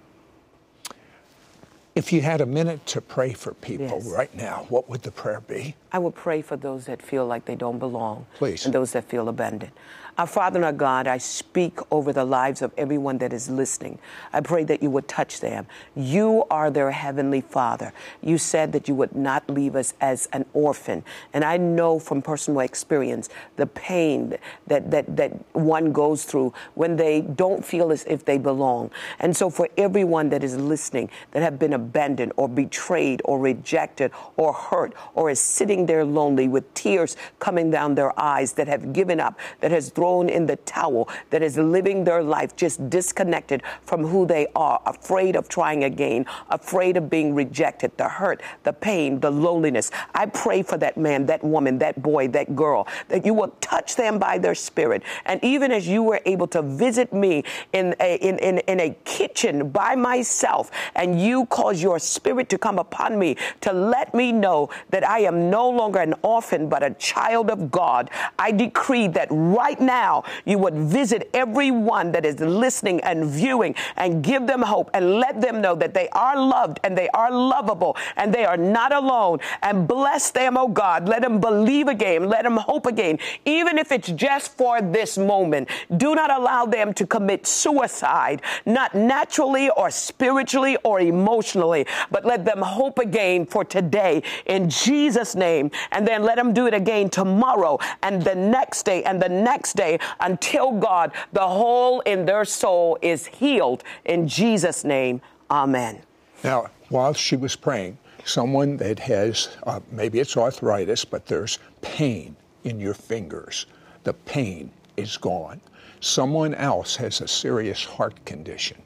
If 1.96 2.12
you 2.12 2.22
had 2.22 2.42
a 2.42 2.46
minute 2.46 2.86
to 2.88 3.00
pray 3.00 3.32
for 3.32 3.54
people 3.54 4.02
yes. 4.04 4.08
right 4.08 4.36
now, 4.36 4.66
what 4.68 4.90
would 4.90 5.04
the 5.04 5.12
prayer 5.12 5.40
be? 5.40 5.78
I 5.94 6.00
would 6.00 6.14
pray 6.14 6.42
for 6.42 6.58
those 6.58 6.88
that 6.88 7.02
feel 7.02 7.26
like 7.26 7.46
they 7.46 7.56
don't 7.56 7.80
belong. 7.80 8.26
Please. 8.36 8.66
And 8.66 8.74
those 8.74 8.92
that 8.92 9.06
feel 9.06 9.30
abandoned. 9.30 9.72
Our 10.18 10.28
Father 10.28 10.60
and 10.60 10.66
our 10.66 10.72
God, 10.72 11.08
I 11.08 11.18
speak 11.18 11.78
over 11.92 12.14
the 12.14 12.24
lives 12.24 12.62
of 12.62 12.72
everyone 12.78 13.18
that 13.18 13.34
is 13.34 13.50
listening. 13.50 14.00
I 14.32 14.40
pray 14.40 14.64
that 14.64 14.82
you 14.82 14.90
would 14.90 15.10
touch 15.10 15.42
them. 15.42 15.68
You 15.94 16.46
are 16.50 16.72
their 16.72 16.92
heavenly 16.92 17.42
Father. 17.42 17.92
You 18.22 18.38
said 18.38 18.72
that 18.72 18.88
you 18.88 18.96
would 18.96 19.14
not 19.14 19.50
leave 19.50 19.76
us 19.76 19.94
as 20.00 20.30
an 20.32 20.46
orphan. 20.54 21.04
And 21.34 21.44
I 21.44 21.58
know 21.58 22.00
from 22.00 22.22
personal 22.22 22.62
experience 22.62 23.28
the 23.58 23.68
pain 23.68 24.38
that, 24.68 24.90
that, 24.90 25.18
that 25.18 25.34
one 25.54 25.92
goes 25.92 26.24
through 26.24 26.54
when 26.76 26.96
they 26.96 27.20
don't 27.20 27.66
feel 27.66 27.92
as 27.92 28.06
if 28.06 28.24
they 28.24 28.38
belong. 28.38 28.92
And 29.20 29.36
so 29.36 29.50
for 29.50 29.68
everyone 29.78 30.30
that 30.30 30.46
is 30.46 30.56
listening 30.56 31.10
that 31.32 31.44
have 31.44 31.60
been 31.60 31.74
abandoned 31.74 32.32
or 32.38 32.48
betrayed 32.48 33.22
or 33.26 33.38
rejected 33.38 34.12
or 34.38 34.54
hurt 34.54 34.94
or 35.14 35.30
is 35.30 35.42
sitting 35.42 35.88
there 35.88 36.06
lonely 36.06 36.48
with 36.48 36.74
tears 36.74 37.18
coming 37.40 37.70
down 37.70 37.96
their 37.96 38.18
eyes 38.18 38.54
that 38.54 38.70
have 38.70 38.94
given 38.94 39.20
up, 39.20 39.38
that 39.60 39.72
has 39.72 39.90
thrown 39.90 40.05
thrown 40.06 40.30
in 40.30 40.46
the 40.46 40.56
towel, 40.58 41.10
that 41.32 41.42
is 41.42 41.58
living 41.58 42.04
their 42.04 42.22
life 42.22 42.56
just 42.56 42.92
disconnected 42.92 43.64
from 43.82 44.06
who 44.06 44.28
they 44.28 44.46
are, 44.56 44.80
afraid 44.86 45.36
of 45.36 45.50
trying 45.50 45.84
again, 45.84 46.28
afraid 46.52 46.96
of 46.96 47.10
being 47.10 47.34
rejected, 47.34 47.92
the 47.98 48.08
hurt, 48.08 48.40
the 48.64 48.72
pain, 48.72 49.20
the 49.20 49.32
loneliness. 49.32 49.90
I 50.14 50.28
pray 50.28 50.62
for 50.62 50.78
that 50.78 50.96
man, 50.96 51.26
that 51.26 51.44
woman, 51.44 51.80
that 51.80 52.04
boy, 52.04 52.28
that 52.30 52.56
girl, 52.56 52.88
that 53.08 53.26
you 53.26 53.34
will 53.34 53.56
touch 53.62 53.96
them 53.96 54.20
by 54.20 54.38
their 54.38 54.54
spirit. 54.54 55.02
And 55.26 55.44
even 55.44 55.72
as 55.72 55.88
you 55.88 56.04
were 56.04 56.22
able 56.26 56.48
to 56.50 56.62
visit 56.62 57.12
me 57.12 57.44
in 57.74 57.96
a, 58.00 58.18
in, 58.18 58.38
in, 58.38 58.60
in 58.60 58.80
a 58.80 58.92
kitchen 59.06 59.70
by 59.70 59.96
myself, 59.96 60.70
and 60.94 61.20
you 61.20 61.48
cause 61.48 61.82
your 61.82 61.98
spirit 61.98 62.48
to 62.50 62.60
come 62.60 62.78
upon 62.78 63.18
me 63.18 63.38
to 63.62 63.74
let 63.74 64.14
me 64.14 64.32
know 64.32 64.70
that 64.92 65.04
I 65.04 65.22
am 65.22 65.50
no 65.50 65.68
longer 65.68 65.98
an 66.00 66.14
orphan, 66.22 66.70
but 66.70 66.84
a 66.84 66.92
child 66.92 67.50
of 67.50 67.72
God, 67.72 68.12
I 68.38 68.52
decree 68.52 69.08
that 69.08 69.30
right 69.32 69.80
now 69.82 69.95
now 69.96 70.24
you 70.52 70.58
would 70.64 70.78
visit 71.00 71.22
everyone 71.34 72.08
that 72.16 72.26
is 72.32 72.38
listening 72.64 72.98
and 73.10 73.20
viewing 73.42 73.74
and 74.02 74.10
give 74.32 74.44
them 74.52 74.62
hope 74.74 74.88
and 74.94 75.04
let 75.24 75.36
them 75.46 75.56
know 75.64 75.76
that 75.84 75.94
they 75.94 76.08
are 76.26 76.38
loved 76.56 76.78
and 76.84 76.98
they 77.00 77.10
are 77.22 77.32
lovable 77.32 77.94
and 78.18 78.28
they 78.36 78.46
are 78.52 78.62
not 78.78 78.92
alone. 79.02 79.38
And 79.62 79.88
bless 79.88 80.32
them, 80.32 80.58
oh 80.58 80.68
God. 80.84 81.08
Let 81.14 81.22
them 81.26 81.40
believe 81.40 81.88
again. 81.88 82.22
Let 82.36 82.44
them 82.44 82.58
hope 82.58 82.86
again, 82.94 83.20
even 83.46 83.78
if 83.84 83.92
it's 83.96 84.12
just 84.28 84.48
for 84.60 84.82
this 84.98 85.12
moment. 85.18 85.70
Do 86.06 86.10
not 86.20 86.30
allow 86.40 86.64
them 86.78 86.94
to 87.00 87.06
commit 87.16 87.42
suicide, 87.48 88.42
not 88.66 88.90
naturally 88.96 89.70
or 89.82 89.88
spiritually 89.92 90.76
or 90.84 91.00
emotionally, 91.00 91.84
but 92.12 92.26
let 92.26 92.42
them 92.50 92.62
hope 92.80 92.98
again 93.00 93.46
for 93.46 93.64
today 93.78 94.24
in 94.46 94.70
Jesus' 94.70 95.36
name. 95.48 95.72
And 95.92 96.02
then 96.10 96.24
let 96.30 96.36
them 96.36 96.54
do 96.60 96.68
it 96.68 96.74
again 96.74 97.10
tomorrow 97.10 97.74
and 98.04 98.22
the 98.30 98.36
next 98.36 98.84
day 98.84 99.00
and 99.04 99.22
the 99.22 99.34
next 99.50 99.74
day 99.84 99.85
day 99.86 100.00
until 100.20 100.72
God, 100.72 101.12
the 101.34 101.48
hole 101.48 102.02
in 102.02 102.26
their 102.26 102.46
soul 102.46 102.98
is 103.02 103.26
healed. 103.26 103.84
In 104.06 104.28
Jesus' 104.28 104.84
name, 104.84 105.22
amen. 105.50 106.02
Now, 106.44 106.68
while 106.90 107.14
she 107.14 107.36
was 107.36 107.56
praying, 107.56 107.98
someone 108.24 108.78
that 108.78 109.00
has, 109.00 109.50
uh, 109.64 109.80
maybe 109.92 110.20
it's 110.20 110.38
arthritis, 110.38 111.06
but 111.06 111.26
there's 111.26 111.60
pain 111.82 112.36
in 112.64 112.80
your 112.80 112.94
fingers, 112.94 113.68
the 114.04 114.14
pain 114.14 114.72
is 114.98 115.18
gone. 115.18 115.62
Someone 116.00 116.54
else 116.56 116.96
has 116.96 117.22
a 117.22 117.28
serious 117.28 117.84
heart 117.84 118.24
condition. 118.26 118.78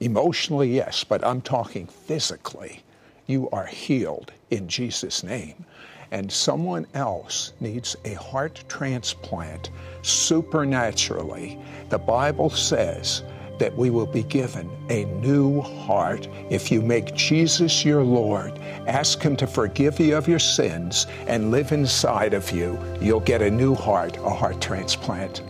Emotionally, 0.00 0.74
yes, 0.74 1.04
but 1.04 1.24
I'm 1.24 1.40
talking 1.40 1.86
physically. 1.86 2.82
You 3.26 3.48
are 3.50 3.66
healed 3.66 4.32
in 4.50 4.68
Jesus' 4.68 5.24
name 5.24 5.64
and 6.10 6.30
someone 6.30 6.86
else 6.94 7.52
needs 7.60 7.96
a 8.04 8.14
heart 8.14 8.64
transplant 8.68 9.70
supernaturally, 10.02 11.58
the 11.88 11.98
Bible 11.98 12.50
says 12.50 13.22
that 13.58 13.76
we 13.76 13.90
will 13.90 14.06
be 14.06 14.22
given 14.24 14.70
a 14.90 15.04
new 15.04 15.60
heart. 15.60 16.28
If 16.50 16.70
you 16.70 16.82
make 16.82 17.14
Jesus 17.14 17.84
your 17.84 18.02
Lord, 18.02 18.58
ask 18.86 19.20
Him 19.20 19.36
to 19.36 19.46
forgive 19.46 19.98
you 19.98 20.16
of 20.16 20.28
your 20.28 20.38
sins 20.38 21.06
and 21.26 21.50
live 21.50 21.72
inside 21.72 22.34
of 22.34 22.50
you, 22.52 22.78
you'll 23.00 23.20
get 23.20 23.42
a 23.42 23.50
new 23.50 23.74
heart, 23.74 24.16
a 24.18 24.30
heart 24.30 24.60
transplant. 24.60 25.42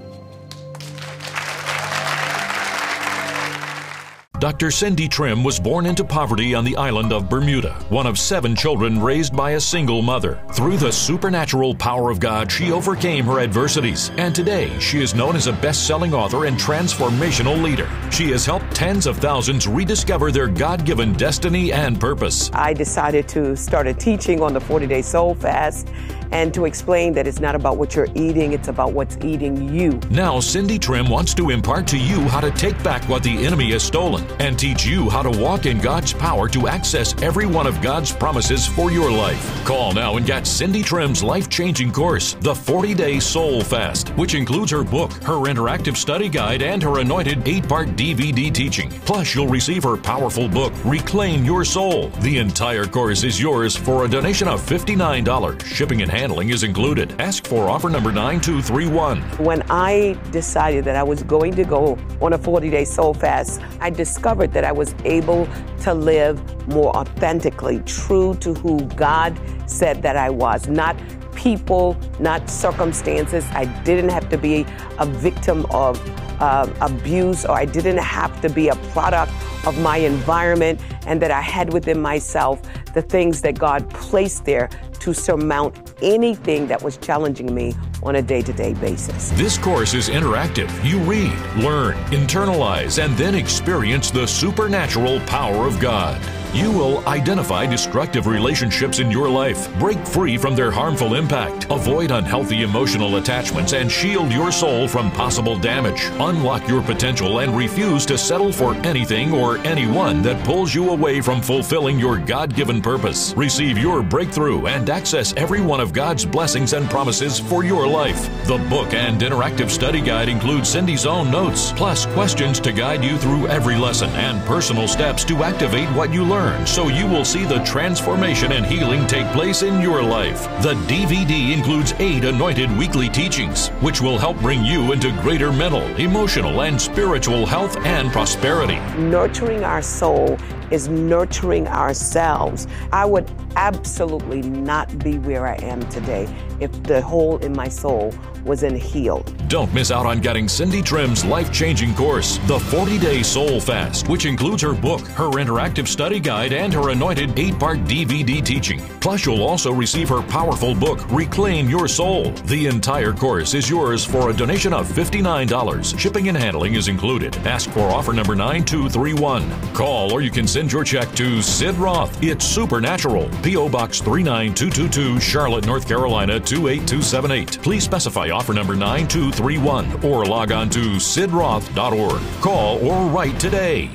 Dr. 4.39 4.71
Cindy 4.71 5.09
Trimm 5.09 5.43
was 5.43 5.59
born 5.59 5.87
into 5.87 6.05
poverty 6.05 6.55
on 6.55 6.63
the 6.63 6.77
island 6.77 7.11
of 7.11 7.31
Bermuda, 7.31 7.73
one 7.89 8.07
of 8.07 8.19
seven 8.19 8.55
children 8.55 9.01
raised 9.01 9.35
by 9.35 9.53
a 9.53 9.61
single 9.61 10.03
mother. 10.03 10.43
Through 10.53 10.77
the 10.77 10.93
supernatural 10.93 11.75
power 11.75 12.11
of 12.11 12.21
God, 12.21 12.53
she 12.53 12.71
overcame 12.71 13.25
her 13.25 13.41
adversities, 13.41 14.11
and 14.19 14.35
today 14.35 14.79
she 14.79 15.01
is 15.01 15.15
known 15.15 15.37
as 15.37 15.47
a 15.47 15.55
best 15.55 15.87
selling 15.87 16.13
author 16.13 16.45
and 16.45 16.59
transformational 16.59 17.63
leader. 17.63 17.89
She 18.11 18.31
has 18.33 18.45
helped 18.45 18.75
tens 18.75 19.07
of 19.07 19.17
thousands 19.17 19.67
rediscover 19.67 20.31
their 20.31 20.49
God 20.49 20.85
given 20.85 21.15
destiny 21.15 21.73
and 21.73 21.99
purpose. 21.99 22.51
I 22.53 22.75
decided 22.75 23.29
to 23.29 23.57
start 23.57 23.87
a 23.87 23.95
teaching 23.95 24.43
on 24.43 24.53
the 24.53 24.61
40 24.61 24.87
day 24.87 25.01
soul 25.01 25.35
fast 25.35 25.89
and 26.33 26.53
to 26.55 26.65
explain 26.65 27.13
that 27.15 27.27
it's 27.27 27.41
not 27.41 27.55
about 27.55 27.77
what 27.77 27.95
you're 27.95 28.09
eating, 28.15 28.53
it's 28.53 28.69
about 28.69 28.93
what's 28.93 29.17
eating 29.25 29.73
you. 29.75 30.01
Now, 30.11 30.41
Cindy 30.41 30.79
Trimm 30.79 31.09
wants 31.09 31.35
to 31.35 31.51
impart 31.51 31.87
to 31.89 31.99
you 31.99 32.21
how 32.29 32.41
to 32.41 32.51
take 32.53 32.81
back 32.83 33.09
what 33.09 33.23
the 33.23 33.45
enemy 33.45 33.73
has 33.73 33.83
stolen 33.83 34.25
and 34.41 34.59
teach 34.59 34.85
you 34.87 35.09
how 35.11 35.23
to 35.23 35.31
walk 35.39 35.67
in 35.67 35.79
God's 35.79 36.13
power 36.13 36.49
to 36.49 36.69
access 36.69 37.21
every 37.23 37.47
one 37.47 37.67
of 37.67 37.81
God's 37.81 38.13
promises 38.13 38.67
for 38.67 38.91
your 38.91 39.11
life. 39.11 39.65
Call 39.65 39.93
now 39.93 40.17
and 40.17 40.27
get 40.27 40.47
Cindy 40.47 40.83
Trimm's 40.83 41.23
life 41.23 41.49
changing 41.49 41.93
course, 41.93 42.35
The 42.41 42.55
40 42.55 42.95
Day 42.95 43.21
Soul 43.21 43.63
Fast, 43.63 44.11
which 44.11 44.35
includes 44.35 44.71
her 44.71 44.85
book, 44.85 45.13
her 45.25 45.45
interactive 45.45 45.97
study 45.97 46.29
guide, 46.29 46.63
and 46.63 46.83
her 46.83 47.01
anointed 47.01 47.47
eight 47.47 47.69
part 47.69 47.89
DVD 47.91 48.53
teaching. 48.53 48.91
Plus, 49.05 49.35
you'll 49.35 49.49
receive 49.49 49.83
her 49.85 49.97
powerful 49.97 50.49
book, 50.49 50.73
Reclaim 50.85 51.45
Your 51.45 51.65
Soul. 51.65 52.09
The 52.21 52.39
entire 52.39 52.87
course 52.87 53.25
is 53.25 53.41
yours 53.41 53.77
for 53.77 54.05
a 54.05 54.09
donation 54.09 54.49
of 54.49 54.61
$59. 54.61 55.65
Shipping 55.65 56.03
and 56.03 56.11
handling 56.17 56.49
is 56.49 56.63
included. 56.63 57.15
Ask 57.21 57.47
for 57.47 57.69
offer 57.69 57.91
number 57.91 58.11
9231. 58.11 59.21
When 59.45 59.63
I 59.69 60.19
decided 60.31 60.85
that 60.87 60.97
I 60.97 61.03
was 61.03 61.23
going 61.23 61.55
to 61.57 61.65
go 61.65 61.99
on 62.23 62.33
a 62.33 62.39
40 62.39 62.71
day 62.71 62.85
soul 62.85 63.13
fast, 63.13 63.61
I 63.81 63.91
discovered 63.91 64.53
that 64.55 64.65
I 64.65 64.73
was 64.73 64.95
able 65.05 65.47
to 65.83 65.93
live 65.93 66.37
more 66.69 66.97
authentically, 66.97 67.81
true 67.81 68.35
to 68.37 68.55
who 68.55 68.81
God 68.97 69.39
said 69.67 70.03
that 70.03 70.17
I 70.17 70.31
was, 70.31 70.69
not 70.69 70.97
people, 71.35 71.97
not 72.19 72.49
circumstances. 72.49 73.45
I 73.51 73.67
didn't 73.85 74.09
have 74.09 74.29
to 74.31 74.39
be 74.39 74.65
a 74.99 75.07
victim 75.07 75.67
of 75.71 76.01
uh, 76.41 76.71
abuse 76.81 77.45
or 77.45 77.53
I 77.53 77.65
didn't 77.65 77.99
have 77.99 78.41
to 78.43 78.49
be 78.49 78.69
a 78.69 78.77
product 78.93 79.33
of 79.67 79.79
my 79.81 79.99
environment 79.99 80.81
and 81.07 81.21
that 81.23 81.31
I 81.31 81.41
had 81.41 81.73
within 81.73 82.01
myself 82.01 82.63
the 82.95 83.03
things 83.03 83.43
that 83.43 83.59
God 83.59 83.89
placed 83.91 84.45
there 84.45 84.71
to 85.01 85.15
surmount 85.15 85.95
anything 86.03 86.67
that 86.67 86.83
was 86.83 86.97
challenging 86.97 87.55
me 87.55 87.75
on 88.03 88.17
a 88.17 88.23
day 88.23 88.43
to 88.43 88.53
day 88.53 88.75
basis. 88.75 89.31
This 89.33 89.59
course 89.59 89.95
is 89.95 90.09
interactive. 90.09 90.71
You 90.85 90.99
read, 90.99 91.37
learn, 91.57 91.95
internalize, 92.07 93.03
and 93.03 93.17
then 93.17 93.35
experience 93.35 94.11
the 94.11 94.27
supernatural 94.27 95.21
power 95.21 95.67
of 95.67 95.79
God. 95.81 96.21
You 96.57 96.71
will 96.73 97.07
identify 97.07 97.67
destructive 97.67 98.27
relationships 98.27 98.99
in 98.99 99.11
your 99.11 99.29
life, 99.29 99.71
break 99.79 99.99
free 100.07 100.39
from 100.39 100.57
their 100.57 100.71
harmful 100.71 101.15
impact, 101.15 101.67
avoid 101.69 102.11
unhealthy 102.11 102.63
emotional 102.63 103.17
attachments, 103.17 103.75
and 103.75 103.93
shield 103.93 104.33
your 104.33 104.51
soul 104.51 104.89
from 104.89 105.11
possible 105.11 105.59
damage. 105.59 106.05
Unlock 106.19 106.67
your 106.67 106.81
potential 106.81 107.41
and 107.41 107.55
refuse 107.55 108.07
to 108.07 108.17
settle 108.17 108.53
for 108.53 108.75
anything 108.87 109.35
or 109.35 109.59
anyone 109.67 110.23
that 110.23 110.43
pulls 110.47 110.75
you 110.75 110.89
away 110.89 111.21
from 111.21 111.43
fulfilling 111.43 111.99
your 111.99 112.17
God 112.17 112.55
given 112.55 112.81
purpose. 112.81 113.35
Receive 113.37 113.77
your 113.77 114.03
breakthrough 114.03 114.65
and 114.65 114.89
access 114.89 115.35
every 115.37 115.61
one 115.61 115.81
of 115.81 115.93
God's 115.93 116.25
blessings 116.25 116.73
and 116.73 116.89
promises 116.89 117.39
for 117.39 117.65
your 117.65 117.87
life. 117.87 118.31
The 118.47 118.65
book 118.71 118.95
and 118.95 119.21
interactive 119.21 119.69
study 119.69 120.01
guide 120.01 120.31
includes 120.31 120.71
Cindy's 120.71 121.05
own 121.05 121.31
notes, 121.31 121.73
plus 121.73 122.07
questions 122.07 122.61
to 122.61 122.73
guide 122.73 123.05
you 123.05 123.19
through 123.19 123.47
every 123.49 123.77
lesson 123.77 124.09
and 124.13 124.43
personal 124.47 124.89
steps 124.89 125.23
to 125.25 125.45
activate 125.45 125.91
what 125.91 126.15
you 126.15 126.25
learn 126.25 126.46
so 126.67 126.89
you 126.89 127.07
will 127.07 127.25
see 127.25 127.45
the 127.45 127.63
transformation 127.65 128.53
and 128.53 128.65
healing 128.67 129.07
take 129.07 129.27
place 129.33 129.63
in 129.63 129.81
your 129.81 130.03
life. 130.03 130.43
The 130.63 130.75
DVD 130.87 131.53
includes 131.53 131.93
eight 131.99 132.25
anointed 132.25 132.71
weekly 132.77 133.09
teachings, 133.09 133.69
which 133.81 134.01
will 134.01 134.19
help 134.19 134.39
bring 134.41 134.65
you 134.65 134.93
into 134.93 135.11
greater 135.23 135.53
mental, 135.53 135.85
emotional, 135.97 136.63
and 136.63 136.81
spiritual 136.81 137.47
health 137.47 137.77
and 137.79 138.11
prosperity. 138.13 138.77
Nurturing 139.01 139.65
our 139.65 139.83
soul 139.83 140.39
is 140.71 140.89
nurturing 140.89 141.69
ourselves. 141.69 142.67
I 142.93 143.05
would 143.05 143.31
absolutely 143.57 144.43
not 144.43 144.99
be 144.99 145.19
where 145.19 145.47
I 145.47 145.55
am 145.57 145.81
today 145.89 146.29
if 146.61 146.71
the 146.83 147.01
hole 147.01 147.39
in 147.39 147.53
my 147.53 147.69
soul 147.69 148.13
wasn't 148.45 148.77
healed. 148.77 149.33
Don't 149.49 149.73
miss 149.75 149.91
out 149.91 150.07
on 150.07 150.21
getting 150.21 150.49
Cindy 150.49 150.83
Trimm's 150.83 151.25
life 151.25 151.53
changing 151.53 151.95
course, 151.95 152.39
The 152.47 152.59
40 152.59 152.99
Day 152.99 153.23
Soul 153.23 153.61
Fast, 153.61 154.09
which 154.09 154.25
includes 154.25 154.63
her 154.63 154.73
book, 154.73 155.01
her 155.09 155.31
interactive 155.31 155.89
study 155.89 156.21
guide, 156.37 156.53
and 156.53 156.73
her 156.73 156.91
anointed 156.91 157.39
eight 157.39 157.59
part 157.59 157.79
DVD 157.85 158.45
teaching. 158.45 158.81
Plus, 159.01 159.25
you'll 159.25 159.43
also 159.43 159.73
receive 159.73 160.09
her 160.09 160.23
powerful 160.23 160.75
book, 160.75 161.01
Reclaim 161.11 161.69
Your 161.69 161.89
Soul. 161.89 162.31
The 162.47 162.67
entire 162.67 163.13
course 163.13 163.55
is 163.55 163.71
yours 163.71 164.05
for 164.05 164.31
a 164.31 164.35
donation 164.35 164.73
of 164.73 164.87
$59. 164.87 165.99
Shipping 165.99 166.29
and 166.29 166.37
handling 166.37 166.75
is 166.75 166.89
included. 166.89 167.37
Ask 167.47 167.71
for 167.71 167.89
offer 167.89 168.13
number 168.13 168.35
9231. 168.35 169.75
Call 169.75 170.13
or 170.13 170.21
you 170.21 170.31
can 170.31 170.47
send 170.47 170.73
your 170.73 170.85
check 170.85 171.11
to 171.13 171.41
Sid 171.41 171.77
Roth. 171.77 172.23
It's 172.23 172.45
Supernatural. 172.45 173.29
P.O. 173.43 173.69
Box 173.69 174.01
39222, 174.01 175.21
Charlotte, 175.21 175.67
North 175.67 175.89
Carolina 175.89 176.39
28278. 176.41 177.63
Please 177.63 177.85
specify 177.85 178.31
offer 178.31 178.53
number 178.53 178.77
9231 178.77 180.05
or 180.05 180.27
log 180.27 180.53
on 180.53 180.69
to 180.71 180.97
sidroth.org. 180.99 182.21
Call 182.41 182.87
or 182.87 183.09
write 183.11 183.39
today. 183.41 183.91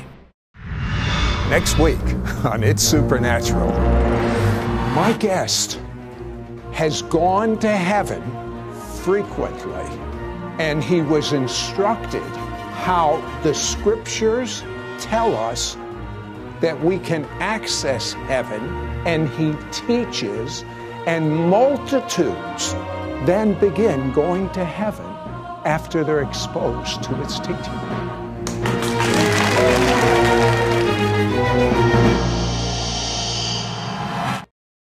Next 1.51 1.77
week 1.79 1.99
on 2.45 2.63
It's 2.63 2.81
Supernatural, 2.81 3.71
my 4.95 5.13
guest 5.19 5.81
has 6.71 7.01
gone 7.01 7.59
to 7.59 7.69
heaven 7.69 8.23
frequently 9.03 9.83
and 10.59 10.81
he 10.81 11.01
was 11.01 11.33
instructed 11.33 12.23
how 12.71 13.19
the 13.43 13.53
scriptures 13.53 14.63
tell 14.97 15.35
us 15.35 15.75
that 16.61 16.81
we 16.81 16.97
can 16.99 17.25
access 17.41 18.13
heaven 18.13 18.63
and 19.05 19.27
he 19.31 19.53
teaches 19.73 20.63
and 21.05 21.49
multitudes 21.49 22.71
then 23.25 23.59
begin 23.59 24.13
going 24.13 24.49
to 24.51 24.63
heaven 24.63 25.05
after 25.65 26.05
they're 26.05 26.21
exposed 26.21 27.03
to 27.03 27.21
its 27.21 27.39
teaching. 27.39 28.10